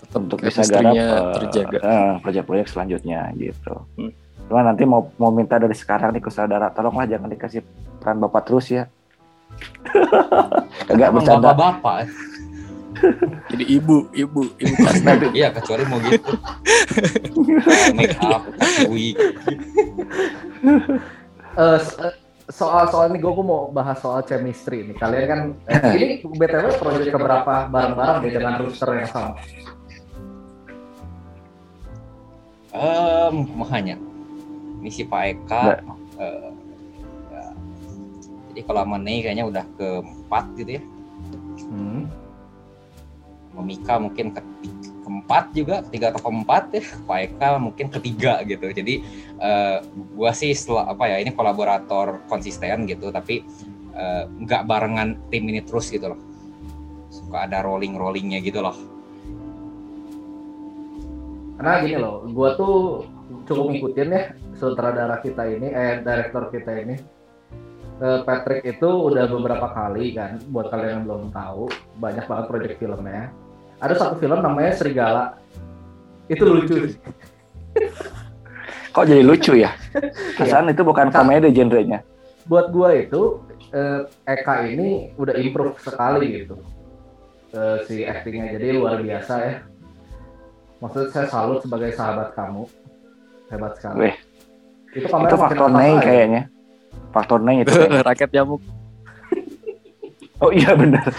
Tetap 0.00 0.20
untuk 0.30 0.38
bisa 0.40 0.62
garap 0.64 0.94
eh, 0.94 1.34
terjaga. 1.36 1.78
eh, 1.82 2.12
proyek-proyek 2.22 2.66
selanjutnya 2.70 3.34
gitu. 3.36 3.74
Hmm. 3.98 4.12
Cuma 4.48 4.60
nanti 4.60 4.82
mau 4.84 5.08
mau 5.16 5.32
minta 5.32 5.56
dari 5.56 5.74
sekarang 5.74 6.12
nih 6.14 6.22
ke 6.22 6.30
saudara 6.30 6.68
tolonglah 6.70 7.08
jangan 7.08 7.28
dikasih 7.32 7.64
peran 8.00 8.20
bapak 8.20 8.42
terus 8.46 8.68
ya. 8.68 8.84
Enggak 10.90 11.08
Emang 11.10 11.22
bercanda. 11.22 11.52
bapak-bapak 11.54 12.10
jadi 13.50 13.64
ibu 13.68 14.08
ibu 14.14 14.40
ibu 14.56 14.74
enam. 14.86 15.18
iya 15.36 15.50
kecuali 15.50 15.82
mau 15.90 15.98
gitu 16.08 16.30
make 17.98 18.16
up 18.22 18.42
kasih 18.58 18.86
wig 18.88 19.16
Eh, 21.54 21.78
eh, 21.78 22.14
soal-soal 22.50 23.14
ini 23.14 23.22
gue 23.22 23.30
mau 23.30 23.70
bahas 23.70 24.02
soal 24.02 24.26
chemistry 24.26 24.82
nih. 24.90 24.98
Kalian 24.98 25.24
kan 25.30 25.40
eh, 25.70 25.94
ini 25.94 26.06
btw 26.26 26.66
proyek 26.82 27.14
keberapa 27.14 27.70
bareng-bareng 27.70 28.26
deh 28.26 28.32
dengan 28.34 28.58
rooster 28.58 28.90
yang 28.90 29.06
sama. 29.06 29.38
Em, 32.74 33.34
makanya 33.54 33.94
misi 34.84 35.02
Pak 35.02 35.22
Eka 35.24 35.62
Nggak. 35.64 35.80
eh, 36.20 36.50
ya. 37.32 37.44
jadi 38.52 38.60
kalau 38.62 38.80
sama 38.84 38.96
Nei 39.00 39.24
kayaknya 39.24 39.48
udah 39.48 39.64
keempat 39.74 40.44
gitu 40.60 40.72
ya 40.76 40.82
Hmm. 41.64 42.04
sama 43.48 43.62
Mika 43.64 43.96
mungkin 43.96 44.30
ke 44.30 44.40
keempat 45.00 45.44
juga 45.52 45.80
ketiga 45.88 46.12
atau 46.12 46.20
keempat 46.22 46.64
ya 46.70 46.82
Pak 47.02 47.18
Eka 47.24 47.48
mungkin 47.56 47.86
ketiga 47.88 48.44
gitu 48.44 48.68
jadi 48.68 49.00
eh, 49.40 49.76
gua 50.12 50.30
sih 50.30 50.52
setelah 50.52 50.92
apa 50.92 51.08
ya 51.08 51.16
ini 51.18 51.32
kolaborator 51.32 52.20
konsisten 52.28 52.84
gitu 52.84 53.08
tapi 53.08 53.40
eh, 53.90 54.22
nggak 54.28 54.62
barengan 54.64 55.16
tim 55.32 55.48
ini 55.48 55.64
terus 55.64 55.88
gitu 55.88 56.12
loh 56.12 56.20
suka 57.08 57.46
ada 57.46 57.62
rolling 57.62 57.96
rollingnya 57.96 58.42
gitu 58.42 58.60
loh 58.60 58.76
Karena 61.54 61.80
gini 61.80 61.96
loh, 61.96 62.26
gue 62.26 62.48
tuh 62.58 62.76
cukup 63.44 63.72
ngikutin 63.72 64.08
ya 64.10 64.22
sutradara 64.56 65.20
kita 65.20 65.44
ini, 65.48 65.68
eh 65.70 66.00
direktur 66.00 66.50
kita 66.50 66.72
ini. 66.80 66.96
Eh, 68.02 68.20
Patrick 68.26 68.66
itu 68.66 68.90
udah 68.90 69.30
beberapa 69.30 69.70
kali 69.70 70.18
kan, 70.18 70.42
buat 70.50 70.66
kalian 70.68 70.90
yang 70.90 71.02
belum 71.06 71.24
tahu, 71.30 71.70
banyak 72.02 72.26
banget 72.26 72.44
proyek 72.50 72.72
filmnya. 72.82 73.30
Ada 73.78 73.94
satu 73.94 74.14
film 74.18 74.42
namanya 74.42 74.74
Serigala. 74.74 75.38
Itu 76.26 76.42
lucu 76.42 76.90
sih. 76.90 76.98
Kok 78.90 79.04
jadi 79.06 79.22
lucu 79.22 79.54
ya? 79.54 79.70
Perasaan 80.38 80.74
itu 80.74 80.82
bukan 80.82 81.10
komedi 81.14 81.54
genrenya. 81.54 82.02
buat 82.44 82.68
gua 82.68 82.92
itu 82.92 83.40
eh, 83.72 84.04
Eka 84.28 84.68
ini 84.68 85.16
udah 85.16 85.32
improve 85.32 85.80
sekali 85.80 86.44
gitu 86.44 86.60
Eh, 87.54 87.78
si 87.86 88.02
actingnya 88.02 88.58
jadi 88.58 88.74
luar 88.74 88.98
biasa 88.98 89.34
ya 89.46 89.54
maksudnya 90.82 91.06
saya 91.14 91.26
salut 91.30 91.62
sebagai 91.62 91.94
sahabat 91.94 92.34
kamu 92.34 92.66
hebat 93.54 93.72
sekali 93.76 93.96
Weh, 94.02 94.14
itu 94.92 95.06
itu 95.06 95.36
faktor 95.36 95.68
Nei 95.70 95.92
aja. 95.92 96.02
kayaknya. 96.02 96.42
Faktor 97.10 97.38
Nei 97.40 97.56
itu. 97.60 97.70
kayaknya. 97.70 98.00
raket 98.08 98.30
nyamuk 98.30 98.62
Oh 100.38 100.50
iya 100.50 100.74
benar. 100.74 101.06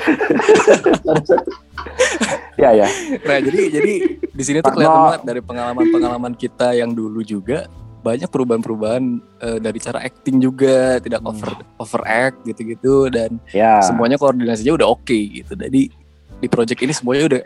ya 2.55 2.69
ya. 2.73 2.87
nah 3.23 3.37
jadi 3.39 3.61
jadi 3.71 3.93
di 4.21 4.43
sini 4.43 4.59
tuh 4.59 4.71
kelihatan 4.71 5.01
banget 5.07 5.23
dari 5.23 5.41
pengalaman 5.41 5.85
pengalaman 5.89 6.33
kita 6.33 6.71
yang 6.71 6.91
dulu 6.91 7.19
juga 7.19 7.67
banyak 7.99 8.29
perubahan-perubahan 8.29 9.03
eh, 9.41 9.57
dari 9.57 9.79
cara 9.81 9.99
acting 9.99 10.37
juga 10.37 10.99
tidak 10.99 11.19
Hmm. 11.19 11.31
over 11.31 11.51
overact 11.79 12.37
gitu-gitu 12.43 13.09
dan 13.09 13.39
Ya. 13.49 13.81
semuanya 13.81 14.15
koordinasinya 14.15 14.77
udah 14.77 14.87
oke 14.87 15.15
gitu 15.33 15.57
jadi 15.57 15.89
di 16.35 16.47
project 16.47 16.79
ini 16.79 16.93
semuanya 16.93 17.23
udah 17.25 17.41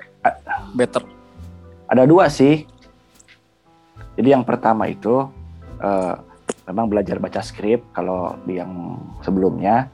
better 0.73 1.04
Ada 1.88 2.06
dua 2.06 2.30
sih. 2.30 2.69
Jadi 4.19 4.36
yang 4.36 4.43
pertama 4.43 4.91
itu 4.91 5.23
eh, 5.79 6.15
memang 6.67 6.91
belajar 6.91 7.23
baca 7.23 7.39
skrip 7.39 7.88
kalau 7.95 8.36
di 8.43 8.60
yang 8.60 8.99
sebelumnya. 9.23 9.88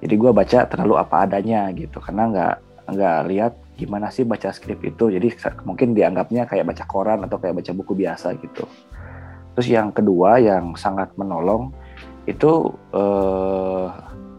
Jadi 0.00 0.14
gua 0.16 0.32
baca 0.32 0.64
terlalu 0.64 0.96
apa 0.96 1.28
adanya 1.28 1.68
gitu 1.76 2.00
karena 2.00 2.32
nggak 2.32 2.54
nggak 2.88 3.18
lihat 3.28 3.52
gimana 3.76 4.08
sih 4.08 4.24
baca 4.24 4.48
skrip 4.56 4.80
itu. 4.80 5.12
Jadi 5.12 5.36
mungkin 5.68 5.92
dianggapnya 5.92 6.48
kayak 6.48 6.64
baca 6.64 6.84
koran 6.88 7.28
atau 7.28 7.36
kayak 7.36 7.60
baca 7.60 7.70
buku 7.76 7.92
biasa 7.92 8.32
gitu. 8.40 8.64
Terus 9.52 9.68
yang 9.68 9.92
kedua 9.92 10.40
yang 10.40 10.72
sangat 10.72 11.12
menolong 11.20 11.76
itu 12.24 12.72
eh, 12.96 13.86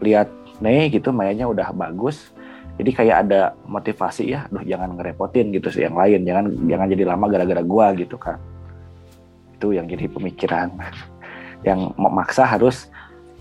lihat 0.02 0.26
nih 0.60 0.92
gitu 0.92 1.14
mainnya 1.14 1.48
udah 1.48 1.72
bagus 1.72 2.30
jadi 2.80 2.90
kayak 2.96 3.16
ada 3.28 3.40
motivasi 3.68 4.32
ya 4.32 4.48
duh 4.48 4.64
jangan 4.64 4.96
ngerepotin 4.96 5.52
gitu 5.52 5.68
sih 5.72 5.84
yang 5.84 5.96
lain 5.96 6.24
jangan 6.24 6.44
jangan 6.68 6.86
jadi 6.88 7.04
lama 7.04 7.26
gara-gara 7.28 7.62
gua 7.64 7.92
gitu 7.96 8.16
kan 8.16 8.40
itu 9.60 9.76
yang 9.76 9.84
jadi 9.84 10.08
pemikiran. 10.08 10.72
Yang 11.68 11.92
memaksa 12.00 12.48
harus 12.48 12.88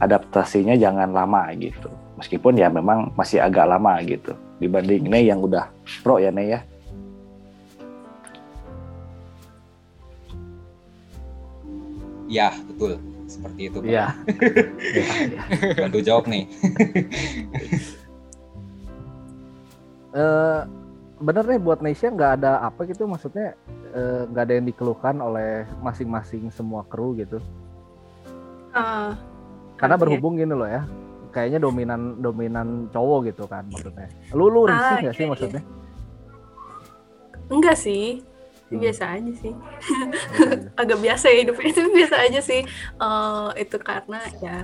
adaptasinya 0.03 0.75
jangan 0.75 1.15
lama 1.15 1.47
gitu. 1.55 1.88
Meskipun 2.19 2.60
ya 2.60 2.67
memang 2.67 3.15
masih 3.15 3.39
agak 3.39 3.63
lama 3.63 3.95
gitu. 4.03 4.36
Dibanding 4.60 5.08
Ney 5.08 5.32
yang 5.32 5.39
udah 5.39 5.71
pro 6.03 6.19
ya 6.19 6.27
Ney 6.27 6.51
ya. 6.51 6.60
Ya 12.27 12.51
betul. 12.67 12.99
Seperti 13.32 13.71
itu 13.71 13.77
Pak. 13.79 13.88
iya 13.88 14.05
iya. 14.91 15.41
bantu 15.88 15.99
jawab 16.03 16.27
nih. 16.27 16.43
Eh, 20.12 20.62
bener 21.19 21.43
nih 21.45 21.60
buat 21.60 21.79
Nesya 21.79 22.10
nggak 22.10 22.32
ada 22.38 22.63
apa 22.63 22.84
gitu 22.84 23.03
maksudnya 23.03 23.53
eh, 23.89 24.23
nggak 24.25 24.43
ada 24.45 24.53
yang 24.53 24.65
dikeluhkan 24.65 25.15
oleh 25.19 25.51
masing-masing 25.79 26.47
semua 26.49 26.84
kru 26.84 27.13
gitu 27.13 27.39
Ah, 28.69 29.17
karena 29.75 29.95
Iya. 29.95 30.01
berhubung 30.01 30.34
gini 30.36 30.51
loh 30.51 30.65
ya 30.65 30.86
kayaknya 31.29 31.60
dominan 31.60 32.01
dominan 32.17 32.67
cowok 32.88 33.19
gitu 33.27 33.43
kan 33.45 33.65
maksudnya 33.65 34.08
lu 34.32 34.47
lu 34.47 34.65
risih 34.65 34.77
Ah, 34.88 34.99
nggak 34.99 35.12
sih 35.12 35.17
iya, 35.17 35.25
iya. 35.25 35.27
maksudnya 35.27 35.63
enggak 37.49 37.77
sih. 37.77 38.05
biasa 38.69 39.17
aja 39.17 39.32
sih 39.34 39.53
agak 40.82 40.99
biasa 41.01 41.25
ya 41.25 41.38
hidupnya 41.41 41.67
itu 41.67 41.82
biasa 41.89 42.15
aja 42.21 42.39
sih 42.39 42.62
Eh, 43.01 43.49
itu 43.58 43.77
karena 43.82 44.19
ya 44.38 44.58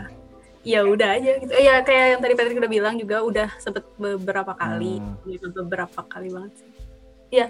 ya 0.65 0.81
udah 0.81 1.09
aja 1.15 1.31
gitu 1.37 1.53
ya 1.53 1.85
kayak 1.85 2.05
yang 2.17 2.21
tadi 2.25 2.33
Patrick 2.33 2.57
udah 2.57 2.71
bilang 2.73 2.95
juga 2.97 3.21
udah 3.21 3.47
sempet 3.61 3.85
beberapa 3.95 4.57
kali 4.57 4.97
Hmm. 4.97 5.53
beberapa 5.53 6.01
kali 6.03 6.33
banget 6.33 6.51
sih 6.57 6.69
ya 7.29 7.45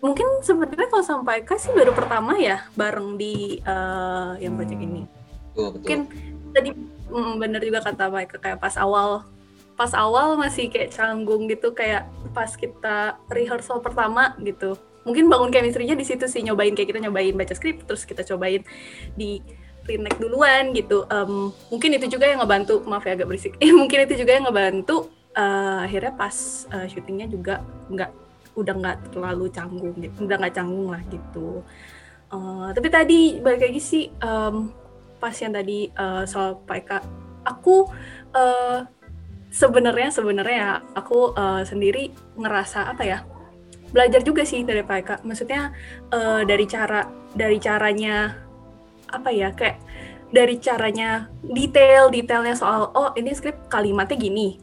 mungkin 0.00 0.40
sebenarnya 0.40 0.88
kalau 0.88 1.04
sampai 1.04 1.44
sih 1.60 1.70
baru 1.70 1.92
pertama 1.92 2.34
ya 2.40 2.64
bareng 2.72 3.20
di 3.20 3.60
eh, 3.60 4.32
yang 4.40 4.56
project 4.56 4.80
Hmm. 4.80 4.88
ini 4.88 5.02
Betul, 5.52 5.68
betul. 5.68 5.76
mungkin 5.76 6.00
tadi 6.52 6.70
mm, 7.12 7.32
bener 7.36 7.60
juga 7.60 7.80
kata 7.84 8.08
Mike 8.08 8.40
kayak 8.40 8.58
pas 8.58 8.74
awal 8.80 9.28
pas 9.76 9.92
awal 9.92 10.36
masih 10.36 10.72
kayak 10.72 10.92
canggung 10.92 11.48
gitu 11.48 11.72
kayak 11.72 12.08
pas 12.32 12.48
kita 12.48 13.16
rehearsal 13.28 13.80
pertama 13.80 14.32
gitu 14.40 14.76
mungkin 15.02 15.26
bangun 15.28 15.50
chemistry-nya 15.50 15.98
di 15.98 16.06
situ 16.06 16.24
sih 16.30 16.40
nyobain 16.40 16.72
kayak 16.72 16.94
kita 16.94 17.00
nyobain 17.02 17.34
baca 17.34 17.52
skrip 17.52 17.82
terus 17.84 18.06
kita 18.06 18.22
cobain 18.22 18.62
di 19.12 19.42
remake 19.86 20.18
duluan 20.18 20.72
gitu. 20.72 21.04
Em, 21.10 21.50
mungkin 21.70 21.90
itu 21.98 22.06
juga 22.18 22.30
yang 22.30 22.40
ngebantu 22.42 22.82
maaf 22.86 23.04
ya 23.06 23.14
agak 23.18 23.28
berisik. 23.28 23.54
Mungkin 23.80 23.98
itu 24.06 24.14
juga 24.22 24.32
yang 24.38 24.44
ngebantu 24.48 25.10
eh, 25.34 25.78
akhirnya 25.86 26.12
pas 26.14 26.36
eh, 26.70 26.86
syutingnya 26.88 27.26
juga 27.30 27.64
nggak 27.90 28.10
udah 28.52 28.74
nggak 28.76 28.96
terlalu 29.16 29.48
canggung 29.48 29.96
gitu 29.96 30.28
udah 30.28 30.36
nggak 30.36 30.54
canggung 30.54 30.88
lah 30.92 31.02
gitu. 31.08 31.64
Eh, 32.32 32.68
tapi 32.74 32.88
tadi 32.88 33.20
balik 33.40 33.62
lagi 33.70 33.80
sih 33.82 34.04
em, 34.08 34.70
pas 35.18 35.34
yang 35.34 35.52
tadi 35.54 35.90
eh, 35.90 36.24
soal 36.28 36.58
Pak 36.62 36.78
Eka, 36.84 36.98
aku 37.46 37.88
eh, 38.34 38.80
sebenarnya 39.52 40.08
sebenarnya 40.08 40.56
ya 40.56 40.72
aku 40.96 41.36
eh, 41.36 41.62
sendiri 41.66 42.12
ngerasa 42.38 42.88
apa 42.88 43.04
ya 43.04 43.18
belajar 43.92 44.24
juga 44.24 44.42
sih 44.48 44.64
dari 44.64 44.80
Pak 44.80 44.98
Eka. 45.04 45.16
Maksudnya 45.24 45.72
eh, 46.12 46.42
dari 46.48 46.64
cara 46.64 47.04
dari 47.32 47.56
caranya 47.60 48.41
apa 49.12 49.30
ya 49.30 49.52
kayak 49.52 49.78
dari 50.32 50.56
caranya 50.56 51.28
detail 51.44 52.08
detailnya 52.08 52.56
soal 52.56 52.88
oh 52.96 53.12
ini 53.14 53.36
skrip 53.36 53.68
kalimatnya 53.68 54.16
gini. 54.16 54.56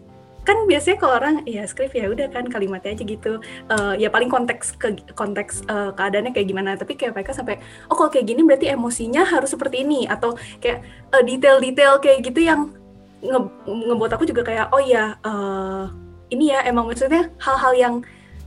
Kan 0.44 0.66
biasanya 0.66 0.98
kalau 0.98 1.14
orang 1.22 1.36
ya 1.46 1.62
skrip 1.70 1.94
ya 1.94 2.10
udah 2.10 2.26
kan 2.34 2.50
kalimatnya 2.50 2.98
aja 2.98 3.06
gitu. 3.06 3.38
Eh, 3.70 3.94
ya 4.02 4.10
paling 4.10 4.34
konteks 4.34 4.82
ke 4.82 4.98
konteks 5.14 5.62
eh, 5.70 5.94
keadaannya 5.94 6.34
kayak 6.34 6.48
gimana. 6.50 6.74
Tapi 6.74 6.98
kayak 6.98 7.14
mereka 7.14 7.38
sampai 7.38 7.62
oh 7.86 7.94
kalau 7.94 8.10
kayak 8.10 8.26
gini 8.26 8.42
berarti 8.42 8.74
emosinya 8.74 9.30
harus 9.30 9.54
seperti 9.54 9.86
ini. 9.86 10.10
Atau 10.10 10.42
kayak 10.58 10.82
eh, 11.14 11.24
detail-detail 11.24 12.02
kayak 12.02 12.20
gitu 12.26 12.42
yang 12.50 12.74
nge- 13.22 13.54
ngebuat 13.68 14.12
aku 14.18 14.26
juga 14.26 14.42
kayak 14.42 14.74
oh 14.74 14.82
ya 14.82 15.22
eh, 15.22 15.86
ini 16.34 16.50
ya 16.50 16.66
emang 16.66 16.90
maksudnya 16.90 17.30
hal-hal 17.38 17.74
yang 17.78 17.96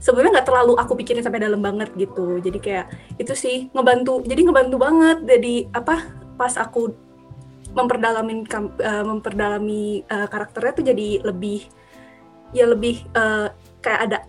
sebenarnya 0.03 0.31
nggak 0.39 0.47
terlalu 0.51 0.73
aku 0.75 0.93
pikirin 0.99 1.23
sampai 1.23 1.39
dalam 1.39 1.63
banget 1.63 1.95
gitu. 1.95 2.43
Jadi 2.43 2.59
kayak 2.59 2.91
itu 3.15 3.31
sih 3.31 3.71
ngebantu 3.71 4.19
jadi 4.27 4.41
ngebantu 4.43 4.75
banget. 4.75 5.17
Jadi 5.23 5.71
apa 5.71 5.95
pas 6.35 6.53
aku 6.59 6.91
memperdalamin 7.71 8.43
eh, 8.83 9.03
memperdalami 9.07 10.03
eh, 10.03 10.27
karakternya 10.27 10.73
tuh 10.75 10.85
jadi 10.91 11.07
lebih 11.23 11.63
ya 12.51 12.67
lebih 12.67 12.99
eh, 13.15 13.47
kayak 13.79 14.01
ada 14.11 14.19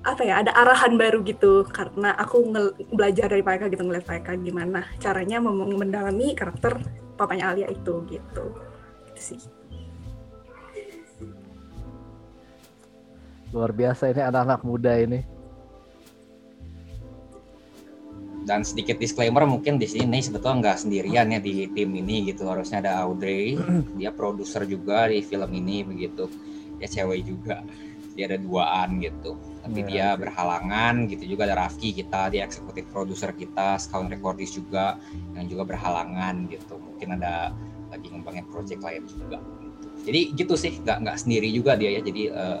apa 0.00 0.22
ya 0.26 0.42
ada 0.42 0.50
arahan 0.50 0.98
baru 0.98 1.22
gitu. 1.22 1.62
Karena 1.70 2.10
aku 2.18 2.50
belajar 2.90 3.30
dari 3.30 3.46
mereka 3.46 3.70
gitu 3.70 3.86
ngeliat 3.86 4.06
mereka 4.10 4.34
gimana 4.34 4.82
caranya 4.98 5.38
mendalami 5.38 6.34
karakter 6.34 6.82
papanya 7.14 7.54
Alia 7.54 7.70
itu 7.70 8.02
gitu. 8.10 8.44
Itu 9.14 9.20
sih 9.22 9.59
Luar 13.50 13.74
biasa 13.74 14.10
ini 14.14 14.22
anak-anak 14.22 14.60
muda 14.62 14.94
ini. 14.96 15.20
dan 18.40 18.64
sedikit 18.64 18.96
disclaimer 18.98 19.44
mungkin 19.44 19.76
di 19.76 19.84
sini 19.86 20.18
sebetulnya 20.18 20.72
nggak 20.72 20.78
sendirian 20.82 21.28
ya 21.30 21.38
di 21.38 21.70
tim 21.70 21.92
ini 21.94 22.32
gitu. 22.32 22.48
Harusnya 22.48 22.82
ada 22.82 23.04
Audrey 23.04 23.54
dia 24.00 24.10
produser 24.10 24.64
juga 24.66 25.06
di 25.06 25.20
film 25.22 25.52
ini 25.54 25.84
begitu. 25.86 26.26
Dia 26.80 26.88
cewek 26.88 27.20
juga. 27.30 27.62
Dia 28.16 28.26
ada 28.26 28.40
duaan 28.40 28.98
gitu. 28.98 29.36
Tapi 29.60 29.78
Ya, 29.84 29.86
dia 29.86 30.06
oke. 30.16 30.26
berhalangan 30.26 30.94
gitu 31.06 31.24
juga. 31.30 31.46
Ada 31.46 31.68
Rafki 31.68 31.94
kita 31.94 32.32
dia 32.32 32.42
eksekutif 32.48 32.88
produser 32.90 33.30
kita 33.36 33.76
Scout 33.78 34.08
Recordis 34.10 34.50
juga 34.56 34.98
yang 35.36 35.46
juga 35.46 35.62
berhalangan 35.70 36.48
gitu. 36.50 36.74
Mungkin 36.80 37.20
ada 37.20 37.54
lagi 37.92 38.08
ngembangin 38.10 38.48
project 38.50 38.80
lain 38.82 39.04
juga 39.06 39.38
gitu. 39.38 39.86
jadi 40.10 40.20
gitu 40.32 40.54
sih 40.56 40.74
nggak 40.80 41.06
nggak 41.06 41.16
sendiri 41.22 41.52
juga 41.54 41.76
dia 41.78 41.92
ya. 41.92 42.02
Jadi 42.02 42.22
eh, 42.34 42.60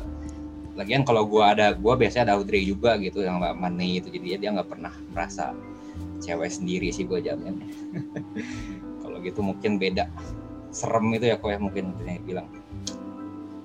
lagian 0.78 1.02
kalau 1.02 1.26
gua 1.26 1.52
ada 1.54 1.74
gua 1.74 1.98
biasanya 1.98 2.30
ada 2.30 2.34
Audrey 2.38 2.62
juga 2.66 2.94
gitu 3.00 3.24
yang 3.24 3.42
Mbak 3.42 3.54
Mane 3.58 4.00
itu 4.00 4.08
jadi 4.08 4.24
dia 4.24 4.36
dia 4.38 4.50
nggak 4.54 4.70
pernah 4.70 4.92
merasa 5.10 5.52
cewek 6.20 6.52
sendiri 6.52 6.92
sih 6.92 7.08
gue 7.08 7.18
jamin 7.24 7.64
kalau 9.02 9.16
gitu 9.24 9.40
mungkin 9.40 9.80
beda 9.80 10.06
serem 10.70 11.10
itu 11.16 11.26
ya 11.32 11.36
kok 11.40 11.50
ya 11.50 11.58
mungkin 11.58 11.96
yang 12.06 12.22
bilang 12.22 12.48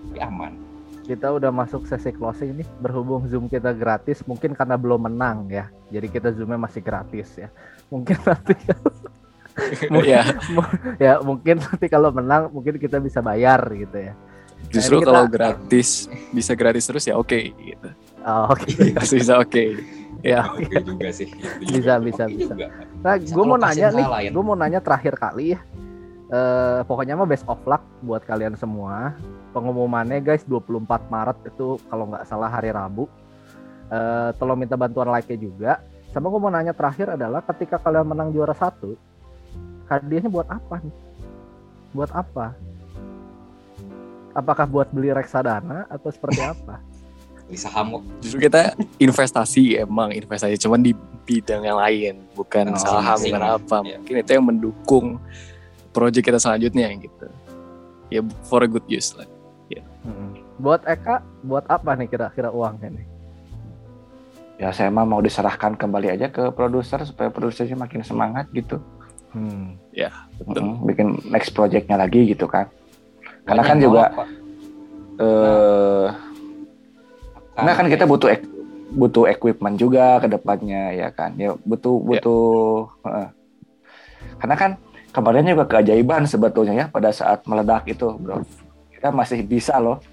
tapi 0.10 0.20
aman 0.24 0.54
Kita 1.06 1.30
udah 1.38 1.54
masuk 1.54 1.86
sesi 1.86 2.10
closing 2.10 2.58
nih. 2.58 2.68
Berhubung 2.82 3.30
Zoom 3.30 3.46
kita 3.46 3.78
gratis, 3.78 4.26
mungkin 4.26 4.58
karena 4.58 4.74
belum 4.74 5.06
menang 5.06 5.46
ya. 5.54 5.70
Jadi 5.94 6.10
kita 6.10 6.34
Zoomnya 6.34 6.58
masih 6.58 6.82
gratis 6.82 7.30
ya. 7.38 7.54
Mungkin 7.94 8.18
nanti 8.26 8.58
ya 10.10 10.26
ya 10.98 11.22
mungkin 11.22 11.62
nanti 11.62 11.86
kalau 11.94 12.10
menang 12.10 12.50
mungkin 12.50 12.82
kita 12.82 12.98
bisa 12.98 13.22
bayar 13.22 13.62
gitu 13.78 13.94
ya. 14.02 14.18
Justru 14.70 15.00
kita- 15.00 15.08
kalau 15.08 15.24
gratis 15.26 15.90
bisa 16.30 16.52
gratis 16.54 16.84
terus 16.84 17.04
ya 17.04 17.16
oke 17.16 17.40
gitu 17.56 17.90
Oh, 18.26 18.50
Oke. 18.50 18.74
Pasti 18.98 19.22
bisa 19.22 19.38
oke 19.38 19.64
ya 20.26 20.50
oke 20.50 20.82
juga 20.82 21.14
sih 21.14 21.30
Itu 21.62 21.78
Bisa, 21.78 22.02
bisa, 22.02 22.24
Oke 22.26 22.34
bisa. 22.36 22.50
juga. 22.52 22.68
Nah, 23.00 23.22
gue 23.22 23.44
mau 23.46 23.54
nanya 23.56 23.88
nih, 23.92 24.06
gue 24.28 24.44
mau 24.44 24.58
nanya 24.58 24.82
terakhir 24.82 25.14
kali 25.14 25.54
ya. 25.54 25.62
Eh, 26.26 26.80
pokoknya 26.82 27.14
mah 27.14 27.30
best 27.30 27.46
of 27.46 27.62
luck 27.64 27.86
buat 28.02 28.26
kalian 28.26 28.58
semua. 28.58 29.14
Pengumumannya 29.54 30.18
guys 30.20 30.42
24 30.44 30.82
Maret 31.06 31.38
itu 31.46 31.78
kalau 31.86 32.10
nggak 32.10 32.26
salah 32.26 32.50
hari 32.50 32.74
Rabu. 32.74 33.06
Eh, 33.88 34.30
tolong 34.36 34.58
minta 34.58 34.74
bantuan 34.74 35.06
like-nya 35.08 35.38
juga. 35.38 35.72
Sama 36.10 36.26
gue 36.26 36.42
mau 36.42 36.50
nanya 36.50 36.74
terakhir 36.74 37.14
adalah 37.14 37.46
ketika 37.46 37.78
kalian 37.78 38.10
menang 38.10 38.34
juara 38.34 38.58
satu, 38.58 38.98
hadiahnya 39.86 40.34
buat 40.34 40.50
apa 40.50 40.82
nih? 40.82 40.96
Buat 41.94 42.10
apa? 42.10 42.58
Apakah 44.36 44.68
buat 44.68 44.92
beli 44.92 45.16
reksadana 45.16 45.88
atau 45.88 46.12
seperti 46.12 46.44
apa? 46.44 46.84
beli 47.46 47.62
saham 47.62 48.02
kok 48.02 48.04
justru 48.26 48.50
kita 48.50 48.74
investasi 48.98 49.78
emang 49.78 50.10
investasi 50.10 50.58
cuman 50.58 50.82
di 50.82 50.98
bidang 51.30 51.62
yang 51.62 51.78
lain 51.78 52.18
bukan 52.34 52.74
Oh, 52.74 52.82
saham 52.82 53.22
bukan 53.22 53.44
apa 53.62 53.76
Iya. 53.86 54.02
mungkin 54.02 54.16
itu 54.18 54.32
yang 54.34 54.46
mendukung 54.50 55.06
project 55.94 56.26
kita 56.26 56.42
selanjutnya 56.42 56.90
gitu 56.98 57.30
ya 58.10 58.26
for 58.50 58.66
a 58.66 58.70
good 58.70 58.82
use 58.90 59.14
lah 59.14 59.30
Hmm. 60.06 60.38
Buat 60.62 60.86
Eka, 60.86 61.26
buat 61.42 61.66
apa 61.66 61.98
nih 61.98 62.06
kira-kira 62.06 62.54
uangnya 62.54 62.94
nih? 62.94 63.06
Ya 64.56 64.70
saya 64.70 64.88
mah 64.88 65.04
mau 65.04 65.20
diserahkan 65.20 65.74
kembali 65.76 66.14
aja 66.14 66.30
ke 66.30 66.54
produser 66.54 67.02
supaya 67.04 67.34
produsernya 67.34 67.76
makin 67.76 68.06
semangat 68.06 68.46
gitu. 68.54 68.78
Hmm. 69.34 69.76
betul 70.38 70.62
Mm, 70.64 70.76
bikin 70.86 71.08
next 71.28 71.52
projectnya 71.52 72.00
lagi 72.00 72.24
gitu 72.24 72.48
kan. 72.48 72.70
Karena 73.46 73.64
kan 73.64 73.78
juga 73.78 74.04
eh 75.16 76.08
karena 77.56 77.72
kan 77.72 77.88
kita 77.88 78.04
butuh 78.04 78.30
ek- 78.36 78.52
butuh 78.92 79.32
equipment 79.32 79.80
juga 79.80 80.20
ke 80.20 80.28
depannya 80.28 80.92
ya 80.92 81.10
kan. 81.14 81.32
Ya 81.40 81.56
butuh 81.64 81.96
butuh 82.02 82.90
heeh. 83.08 83.28
Karena 84.42 84.56
kan 84.60 84.72
kemarin 85.16 85.48
juga 85.48 85.64
keajaiban 85.70 86.28
sebetulnya 86.28 86.74
ya 86.76 86.86
pada 86.92 87.14
saat 87.16 87.48
meledak 87.48 87.88
itu, 87.88 88.12
Bro. 88.20 88.44
Kita 88.92 89.16
masih 89.16 89.40
bisa 89.48 89.80
loh. 89.80 90.04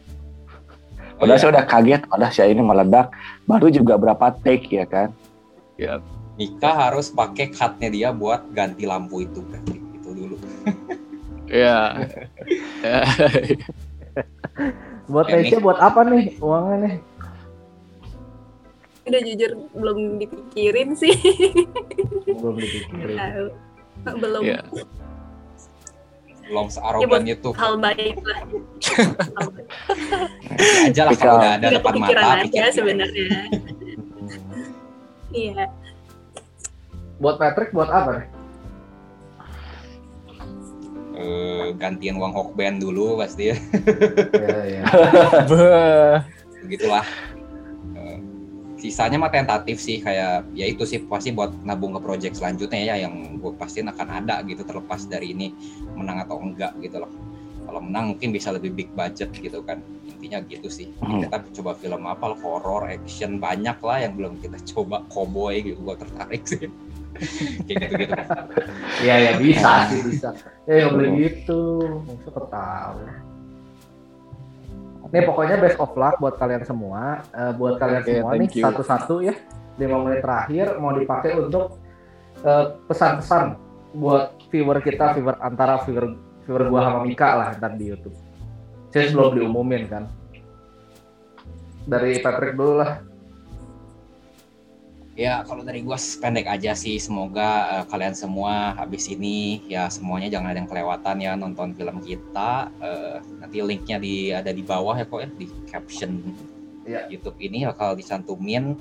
Oh, 1.18 1.26
Padahal 1.26 1.38
iya. 1.38 1.42
saya 1.42 1.50
udah 1.54 1.64
kaget, 1.66 2.02
padahal 2.06 2.32
saya 2.34 2.48
ini 2.54 2.62
meledak. 2.62 3.10
Baru 3.46 3.66
juga 3.70 3.98
berapa 3.98 4.30
take 4.42 4.70
ya 4.70 4.86
kan. 4.86 5.10
Nika 6.38 6.70
harus 6.88 7.10
pakai 7.10 7.50
cutnya 7.50 7.88
dia 7.90 8.08
buat 8.14 8.48
ganti 8.54 8.86
lampu 8.86 9.26
itu 9.26 9.42
dulu 9.42 9.81
ya 11.52 11.78
Ya. 12.82 13.00
Buat 15.04 15.26
Ya, 15.28 15.36
Nesya 15.38 15.58
buat 15.58 15.76
apa 15.76 16.00
nih 16.04 16.38
uangnya 16.38 16.76
nih? 16.80 16.94
udah 19.02 19.18
jujur 19.20 19.50
belum 19.74 19.98
dipikirin 20.16 20.94
sih 20.94 21.10
Belum 22.38 22.54
dipikirin. 22.56 23.18
Tahu. 23.18 23.46
belum 24.18 24.42
ya 24.42 24.62
belum 26.42 26.66
searogan 26.68 27.22
itu 27.24 27.50
hal 27.52 27.74
baik 27.78 28.18
lah. 28.20 28.40
Ya 30.52 30.86
aja 30.86 31.02
lah 31.02 31.14
kalau 31.16 31.36
udah 31.38 31.52
ada 31.56 31.66
depan 31.72 31.94
mata 31.96 32.12
aja 32.12 32.44
pikir-pikir. 32.44 32.70
sebenarnya 32.72 33.26
iya 35.32 35.64
Buat 37.18 37.36
Patrick 37.38 37.70
buat 37.70 37.88
apa 37.88 38.10
nih? 38.16 38.26
Eh, 41.22 41.66
gantian 41.78 42.18
uang 42.18 42.34
Hokben 42.34 42.82
dulu 42.82 43.22
pasti 43.22 43.54
ya 43.54 43.56
Ya, 44.34 44.58
ya. 44.66 44.82
Begitulah. 46.66 47.06
Eh, 47.94 48.18
sisanya 48.74 49.22
mah 49.22 49.30
tentatif 49.30 49.78
sih 49.78 50.02
kayak 50.02 50.50
ya 50.58 50.66
itu 50.66 50.82
sih 50.82 50.98
pasti 51.06 51.30
buat 51.30 51.54
nabung 51.62 51.94
ke 51.94 52.00
project 52.02 52.34
selanjutnya 52.42 52.82
ya 52.82 52.94
yang 53.06 53.38
gue 53.38 53.54
pastiin 53.54 53.86
akan 53.94 54.08
ada 54.24 54.42
gitu 54.42 54.66
terlepas 54.66 55.06
dari 55.06 55.30
ini 55.30 55.54
menang 55.94 56.26
atau 56.26 56.42
enggak 56.42 56.74
gitu 56.82 56.98
loh. 56.98 57.10
Kalau 57.62 57.78
menang 57.78 58.18
mungkin 58.18 58.34
bisa 58.34 58.50
lebih 58.50 58.74
big 58.74 58.90
budget 58.98 59.30
gitu 59.30 59.62
kan. 59.62 59.78
Intinya 60.10 60.42
gitu 60.50 60.66
sih. 60.66 60.90
Hmm. 60.98 61.22
kita 61.22 61.38
coba 61.62 61.78
film 61.78 62.02
apa 62.10 62.34
lah 62.34 62.38
horror 62.42 62.90
action 62.90 63.38
banyak 63.38 63.78
lah 63.78 63.98
yang 64.02 64.18
belum 64.18 64.42
kita 64.42 64.58
coba 64.74 65.06
cowboy 65.06 65.62
gitu 65.62 65.78
gue 65.78 65.94
tertarik 65.98 66.42
sih 66.46 66.66
kayak 67.16 67.78
gitu 67.80 67.94
gitu 68.06 68.14
Iya 69.02 69.14
ya 69.18 69.32
bisa 69.38 69.70
sih 69.90 70.00
bisa. 70.06 70.28
Ya 70.64 70.72
nggak 70.86 70.92
boleh 70.94 71.10
gitu. 71.18 71.62
Maksudnya 72.06 72.44
tahu. 72.48 72.98
Nih 75.12 75.22
pokoknya 75.28 75.56
best 75.60 75.76
of 75.76 75.92
luck 75.92 76.16
buat 76.22 76.40
kalian 76.40 76.64
semua. 76.64 77.20
Eh, 77.36 77.52
buat 77.58 77.76
kalian 77.76 78.02
semua 78.02 78.32
nih 78.38 78.48
satu-satu 78.48 79.14
ya. 79.20 79.34
Lima 79.76 80.00
menit 80.04 80.24
terakhir 80.24 80.80
mau 80.80 80.96
dipakai 80.96 81.36
untuk 81.36 81.76
eh, 82.40 82.66
pesan-pesan 82.88 83.60
buat 83.92 84.32
viewer 84.48 84.80
kita, 84.80 85.12
viewer 85.12 85.36
antara 85.44 85.76
viewer 85.84 86.16
viewer 86.48 86.64
gua 86.72 86.80
sama 86.88 87.00
Mika 87.04 87.28
lah 87.36 87.48
ntar 87.60 87.76
di 87.76 87.92
YouTube. 87.92 88.16
Saya 88.88 89.12
belum 89.12 89.36
diumumin 89.36 89.84
kan. 89.88 90.04
Dari 91.84 92.20
Patrick 92.22 92.56
dulu 92.56 92.80
lah. 92.80 93.11
Ya, 95.12 95.44
kalau 95.44 95.60
dari 95.60 95.84
gua 95.84 96.00
pendek 96.00 96.48
aja 96.48 96.72
sih. 96.72 96.96
Semoga 96.96 97.80
eh, 97.80 97.84
kalian 97.84 98.16
semua 98.16 98.72
habis 98.72 99.04
ini 99.12 99.60
ya 99.68 99.92
semuanya 99.92 100.32
jangan 100.32 100.56
ada 100.56 100.58
yang 100.64 100.70
kelewatan 100.70 101.16
ya 101.20 101.32
nonton 101.36 101.76
film 101.76 102.00
kita. 102.00 102.72
Eh, 102.80 103.16
nanti 103.36 103.60
linknya 103.60 104.00
di 104.00 104.32
ada 104.32 104.48
di 104.48 104.64
bawah 104.64 104.96
ya 104.96 105.04
kok 105.04 105.20
ya 105.20 105.28
di 105.36 105.46
caption 105.68 106.16
Iya. 106.82 107.06
YouTube 107.12 107.38
ini 107.44 107.68
bakal 107.68 107.94
dicantumin. 107.94 108.74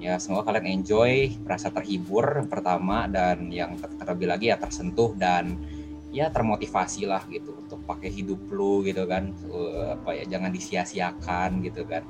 Ya, 0.00 0.16
semoga 0.16 0.48
kalian 0.48 0.80
enjoy, 0.80 1.28
merasa 1.44 1.68
terhibur 1.68 2.24
yang 2.40 2.48
pertama 2.48 3.04
dan 3.04 3.52
yang 3.52 3.76
ter- 3.76 3.92
terlebih 4.00 4.32
lagi 4.32 4.48
ya 4.48 4.56
tersentuh 4.56 5.12
dan 5.12 5.60
ya 6.08 6.32
termotivasi 6.32 7.04
lah 7.04 7.20
gitu 7.28 7.52
untuk 7.56 7.84
pakai 7.84 8.08
hidup 8.12 8.38
lu 8.52 8.84
gitu 8.84 9.08
kan. 9.08 9.32
Eh, 9.32 9.86
apa 9.96 10.10
ya 10.12 10.24
jangan 10.28 10.52
disia-siakan 10.52 11.64
gitu 11.64 11.88
kan 11.88 12.04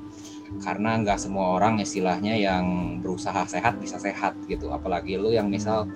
karena 0.59 0.99
nggak 0.99 1.19
semua 1.23 1.55
orang 1.55 1.79
istilahnya 1.79 2.35
yang 2.35 2.99
berusaha 2.99 3.47
sehat 3.47 3.79
bisa 3.79 4.03
sehat 4.03 4.35
gitu. 4.51 4.75
Apalagi 4.75 5.15
lu 5.15 5.31
yang 5.31 5.47
misal 5.47 5.87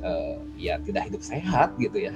eh, 0.00 0.38
ya 0.54 0.78
tidak 0.78 1.10
hidup 1.10 1.22
sehat 1.26 1.74
gitu 1.82 1.98
ya. 2.06 2.14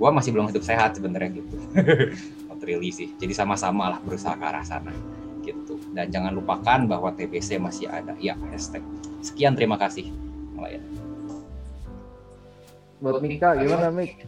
Gua 0.00 0.08
masih 0.10 0.32
belum 0.32 0.48
hidup 0.48 0.64
sehat 0.64 0.96
sebenarnya 0.96 1.36
gitu. 1.44 1.56
Not 2.48 2.64
really 2.64 2.88
sih. 2.88 3.12
Jadi 3.20 3.36
sama-sama 3.36 3.92
lah 3.92 3.98
berusaha 4.00 4.32
ke 4.32 4.44
arah 4.44 4.64
sana 4.64 4.90
gitu. 5.44 5.76
Dan 5.92 6.08
jangan 6.08 6.32
lupakan 6.32 6.88
bahwa 6.88 7.12
TBC 7.12 7.60
masih 7.60 7.92
ada. 7.92 8.16
Ya 8.16 8.32
hashtag. 8.48 8.80
Sekian 9.20 9.52
terima 9.52 9.76
kasih. 9.76 10.08
Malaya. 10.56 10.80
Buat 13.04 13.20
Mika 13.20 13.52
gimana 13.60 13.92
Mik? 13.92 14.24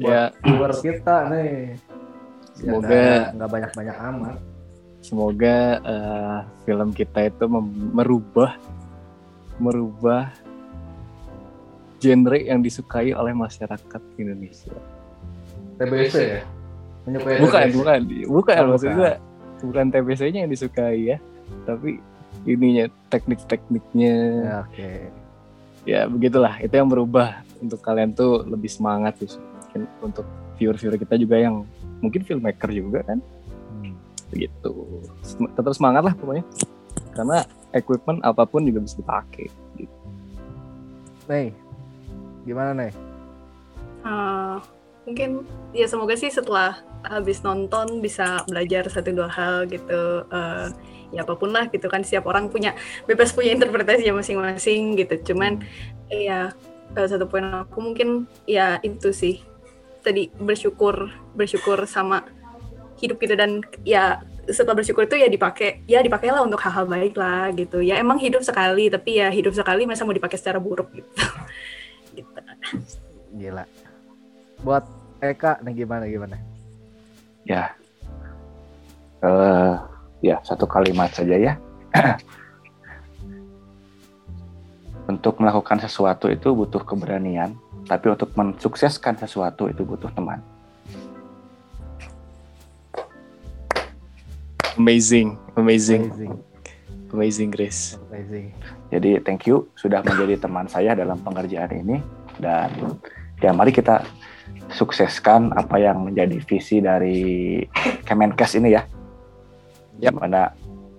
Ya, 0.00 0.32
Viewer 0.44 0.72
kita 0.80 1.28
nih. 1.32 1.76
Ya, 2.60 2.76
Semoga- 2.76 2.88
nggak- 2.88 3.30
nggak 3.36 3.50
banyak-banyak 3.50 3.96
amat. 4.12 4.36
Semoga 5.00 5.56
eh, 5.80 6.38
film 6.62 6.92
kita 6.92 7.26
itu 7.26 7.44
merubah 7.90 8.54
merubah 9.56 10.32
genre 12.00 12.38
yang 12.38 12.60
disukai 12.60 13.12
oleh 13.12 13.32
masyarakat 13.32 14.02
Indonesia. 14.16 14.72
TBC 15.76 16.14
ya? 16.16 16.40
Menyukai 17.04 17.36
Bukan, 17.40 17.60
TBC. 17.62 17.76
bukan, 17.76 18.00
bukan 18.26 18.56
Oh, 18.56 18.68
maksud 18.72 18.88
bukan. 18.90 19.16
bukan 19.60 19.86
TBC-nya 19.92 20.38
yang 20.44 20.52
disukai 20.52 20.98
ya, 21.06 21.16
tapi 21.64 22.00
ininya 22.44 22.88
teknik-tekniknya 23.08 24.14
Ya, 24.40 24.56
Oke. 24.64 24.90
ya 25.84 26.00
begitulah 26.08 26.56
itu 26.56 26.72
yang 26.72 26.88
berubah 26.88 27.44
untuk 27.60 27.80
kalian 27.80 28.12
tuh 28.12 28.44
lebih 28.44 28.68
semangat 28.68 29.20
sih 29.20 29.36
mungkin 29.36 29.82
untuk 30.00 30.24
viewer-viewer 30.56 30.96
kita 30.96 31.14
juga 31.14 31.36
yang 31.36 31.68
mungkin 32.00 32.24
filmmaker 32.24 32.72
juga 32.72 33.04
kan 33.04 33.20
Begitu 34.30 34.72
Sem- 35.26 35.50
tetap 35.52 35.74
semangat 35.74 36.02
lah 36.06 36.14
pokoknya. 36.14 36.46
Karena 37.14 37.42
equipment 37.74 38.22
apa 38.22 38.46
pun 38.46 38.66
juga 38.66 38.82
bisa 38.82 38.98
dipakai 38.98 39.46
gitu. 39.78 39.96
Nih, 41.30 41.54
gimana 42.42 42.74
nih? 42.74 42.92
Eh, 44.06 44.56
mungkin 45.06 45.30
ya 45.74 45.86
semoga 45.86 46.16
sih 46.16 46.32
setelah 46.32 46.80
habis 47.06 47.40
nonton 47.40 48.02
bisa 48.02 48.42
belajar 48.48 48.88
satu 48.90 49.12
dua 49.14 49.30
hal 49.30 49.68
gitu. 49.70 50.24
Eh, 50.26 50.66
ya 51.10 51.26
apa 51.26 51.34
pun 51.34 51.50
lah 51.50 51.66
gitu 51.66 51.90
kan 51.90 52.06
setiap 52.06 52.30
orang 52.30 52.46
punya 52.46 52.78
bebas 53.10 53.34
punya 53.34 53.54
interpretasi 53.54 54.10
masing-masing 54.10 54.98
gitu. 54.98 55.34
Cuman 55.34 55.62
ya 56.10 56.54
eh, 56.96 57.06
satu 57.06 57.26
poin 57.30 57.46
aku 57.66 57.78
mungkin 57.78 58.26
ya 58.46 58.82
itu 58.82 59.14
sih. 59.14 59.42
Tadi 60.00 60.32
bersyukur 60.40 61.12
bersyukur 61.36 61.84
sama 61.84 62.24
hidup 63.00 63.16
gitu 63.18 63.34
dan 63.34 63.64
ya 63.82 64.20
setelah 64.50 64.78
bersyukur 64.78 65.08
itu 65.08 65.16
ya 65.16 65.28
dipakai 65.30 65.82
ya 65.88 66.04
dipakailah 66.04 66.44
untuk 66.44 66.60
hal-hal 66.60 66.84
baik 66.84 67.16
lah 67.16 67.48
gitu 67.56 67.80
ya 67.80 67.96
emang 67.96 68.20
hidup 68.20 68.44
sekali 68.44 68.92
tapi 68.92 69.22
ya 69.22 69.32
hidup 69.32 69.56
sekali 69.56 69.88
masa 69.88 70.04
mau 70.04 70.12
dipakai 70.12 70.36
secara 70.36 70.60
buruk 70.60 70.92
gitu 70.92 71.08
gitu 72.18 72.30
Gila. 73.30 73.64
Buat 74.66 74.84
Eka 75.22 75.62
nih 75.62 75.84
gimana 75.84 76.04
gimana? 76.10 76.36
Ya. 77.46 77.72
Eh, 79.20 79.74
ya, 80.24 80.36
satu 80.42 80.66
kalimat 80.66 81.12
saja 81.12 81.36
ya. 81.36 81.54
untuk 85.10 85.42
melakukan 85.42 85.82
sesuatu 85.82 86.30
itu 86.30 86.54
butuh 86.54 86.86
keberanian, 86.86 87.58
tapi 87.90 88.14
untuk 88.14 88.30
mensukseskan 88.38 89.18
sesuatu 89.18 89.66
itu 89.66 89.82
butuh 89.82 90.06
teman. 90.14 90.38
Amazing 94.80 95.36
amazing 95.60 96.08
Amazing. 96.08 96.32
amazing 97.12 97.50
Grace 97.52 98.00
Amazing. 98.08 98.56
Jadi 98.90 99.20
thank 99.22 99.46
you 99.46 99.70
sudah 99.78 100.02
menjadi 100.02 100.40
teman 100.40 100.66
saya 100.66 100.96
dalam 100.98 101.20
pengerjaan 101.20 101.70
ini 101.70 102.02
dan 102.42 102.72
ya 103.38 103.54
mari 103.54 103.70
kita 103.70 104.02
sukseskan 104.70 105.54
apa 105.54 105.78
yang 105.78 106.02
menjadi 106.06 106.38
visi 106.42 106.82
dari 106.82 107.58
Kemenkes 108.06 108.58
ini 108.58 108.74
ya. 108.74 108.82
Yap. 110.02 110.18
Mana 110.18 110.50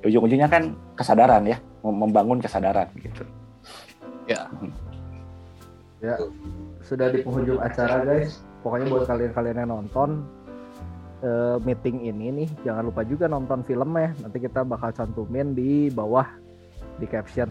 ujung-ujungnya 0.07 0.47
kan 0.47 0.75
kesadaran 0.95 1.43
ya, 1.47 1.57
mem- 1.83 1.99
membangun 1.99 2.39
kesadaran 2.39 2.87
gitu. 2.99 3.23
Sudah 6.83 7.07
di 7.11 7.23
penghujung 7.23 7.59
acara 7.59 8.03
guys. 8.07 8.43
Pokoknya 8.61 8.87
buat 8.93 9.09
kalian-kalian 9.09 9.57
yang 9.65 9.71
nonton 9.73 10.21
eh, 11.21 11.57
meeting 11.61 12.09
ini 12.09 12.27
nih, 12.43 12.49
jangan 12.65 12.89
lupa 12.89 13.05
juga 13.05 13.29
nonton 13.29 13.61
filmnya. 13.63 14.13
Nanti 14.19 14.37
kita 14.41 14.65
bakal 14.65 14.91
cantumin 14.91 15.53
di 15.53 15.87
bawah 15.93 16.27
di 16.97 17.05
caption. 17.07 17.49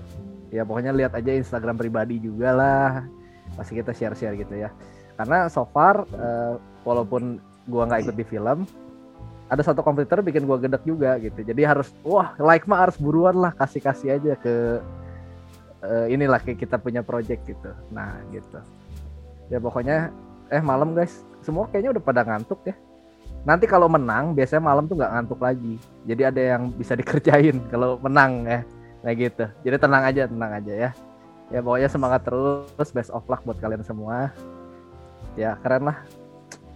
Ya 0.51 0.67
pokoknya 0.67 0.91
lihat 0.91 1.15
aja 1.15 1.31
Instagram 1.31 1.79
pribadi 1.79 2.19
juga 2.19 2.51
lah. 2.55 2.91
Pasti 3.55 3.79
kita 3.79 3.95
share-share 3.95 4.35
gitu 4.39 4.55
ya. 4.59 4.71
Karena 5.15 5.47
so 5.47 5.67
far 5.71 6.03
eh, 6.11 6.55
walaupun 6.83 7.39
gua 7.71 7.87
nggak 7.87 8.11
ikut 8.11 8.17
di 8.19 8.27
film, 8.27 8.67
ada 9.47 9.63
satu 9.63 9.83
komputer 9.83 10.23
bikin 10.23 10.47
gua 10.47 10.59
gedek 10.59 10.83
juga 10.83 11.19
gitu. 11.23 11.43
Jadi 11.43 11.63
harus 11.63 11.95
wah 12.03 12.35
like 12.43 12.67
mah 12.67 12.87
harus 12.87 12.99
buruan 12.99 13.39
lah 13.39 13.55
kasih-kasih 13.55 14.19
aja 14.19 14.33
ke 14.39 14.55
eh, 15.87 16.07
inilah 16.11 16.43
kayak 16.43 16.59
kita 16.59 16.77
punya 16.79 17.07
project 17.07 17.47
gitu. 17.47 17.71
Nah, 17.95 18.19
gitu. 18.35 18.59
Ya 19.51 19.59
pokoknya 19.63 20.11
eh 20.51 20.63
malam 20.63 20.99
guys, 20.99 21.23
semua 21.47 21.71
kayaknya 21.71 21.99
udah 21.99 22.03
pada 22.03 22.23
ngantuk 22.27 22.59
ya. 22.67 22.75
Nanti 23.45 23.65
kalau 23.65 23.89
menang 23.89 24.37
biasanya 24.37 24.61
malam 24.61 24.85
tuh 24.85 25.01
nggak 25.01 25.13
ngantuk 25.17 25.41
lagi. 25.41 25.75
Jadi 26.05 26.23
ada 26.25 26.41
yang 26.57 26.63
bisa 26.77 26.93
dikerjain 27.01 27.57
kalau 27.73 27.97
menang 28.01 28.45
ya. 28.45 28.61
Nah 29.01 29.13
gitu. 29.17 29.45
Jadi 29.65 29.77
tenang 29.81 30.03
aja, 30.05 30.23
tenang 30.29 30.53
aja 30.53 30.73
ya. 30.73 30.91
Ya 31.51 31.59
pokoknya 31.65 31.89
semangat 31.91 32.23
terus, 32.23 32.91
best 32.95 33.11
of 33.11 33.27
luck 33.27 33.43
buat 33.43 33.59
kalian 33.59 33.83
semua. 33.83 34.31
Ya 35.35 35.57
keren 35.65 35.89
lah. 35.89 35.99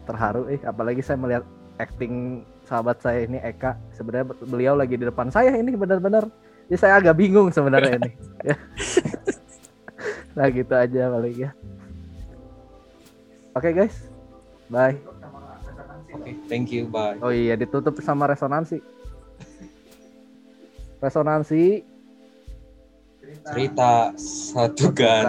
Terharu 0.05 0.49
eh 0.53 0.61
apalagi 0.65 1.01
saya 1.01 1.17
melihat 1.17 1.45
acting 1.77 2.45
sahabat 2.65 2.99
saya 3.05 3.29
ini 3.29 3.39
Eka. 3.45 3.77
Sebenarnya 3.93 4.33
beliau 4.49 4.75
lagi 4.75 4.97
di 4.97 5.05
depan 5.05 5.29
saya 5.29 5.53
ini 5.53 5.77
benar-benar. 5.77 6.27
Jadi 6.69 6.79
saya 6.81 6.97
agak 6.97 7.21
bingung 7.21 7.53
sebenarnya 7.53 8.01
ini. 8.01 8.13
Ya. 8.45 8.61
nah 10.37 10.53
gitu 10.53 10.75
aja 10.77 11.09
paling 11.09 11.49
ya. 11.49 11.51
Oke 13.57 13.73
guys, 13.73 14.11
bye. 14.69 15.14
Oke, 16.15 16.31
thank 16.47 16.71
you, 16.71 16.87
bye. 16.87 17.19
Oh 17.21 17.35
iya 17.35 17.59
ditutup 17.59 17.99
sama 18.01 18.31
resonansi. 18.31 18.79
Resonansi 21.05 21.85
Cerita 23.45 24.13
satu 24.17 24.89
kan 24.93 25.25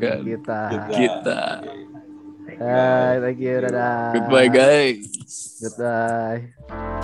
kita. 0.00 0.60
kita 0.88 1.42
Bye, 2.58 3.20
thank 3.22 3.38
you, 3.38 3.54
dadah. 3.60 4.16
goodbye 4.16 4.48
guys 4.50 5.04
Goodbye. 5.60 6.96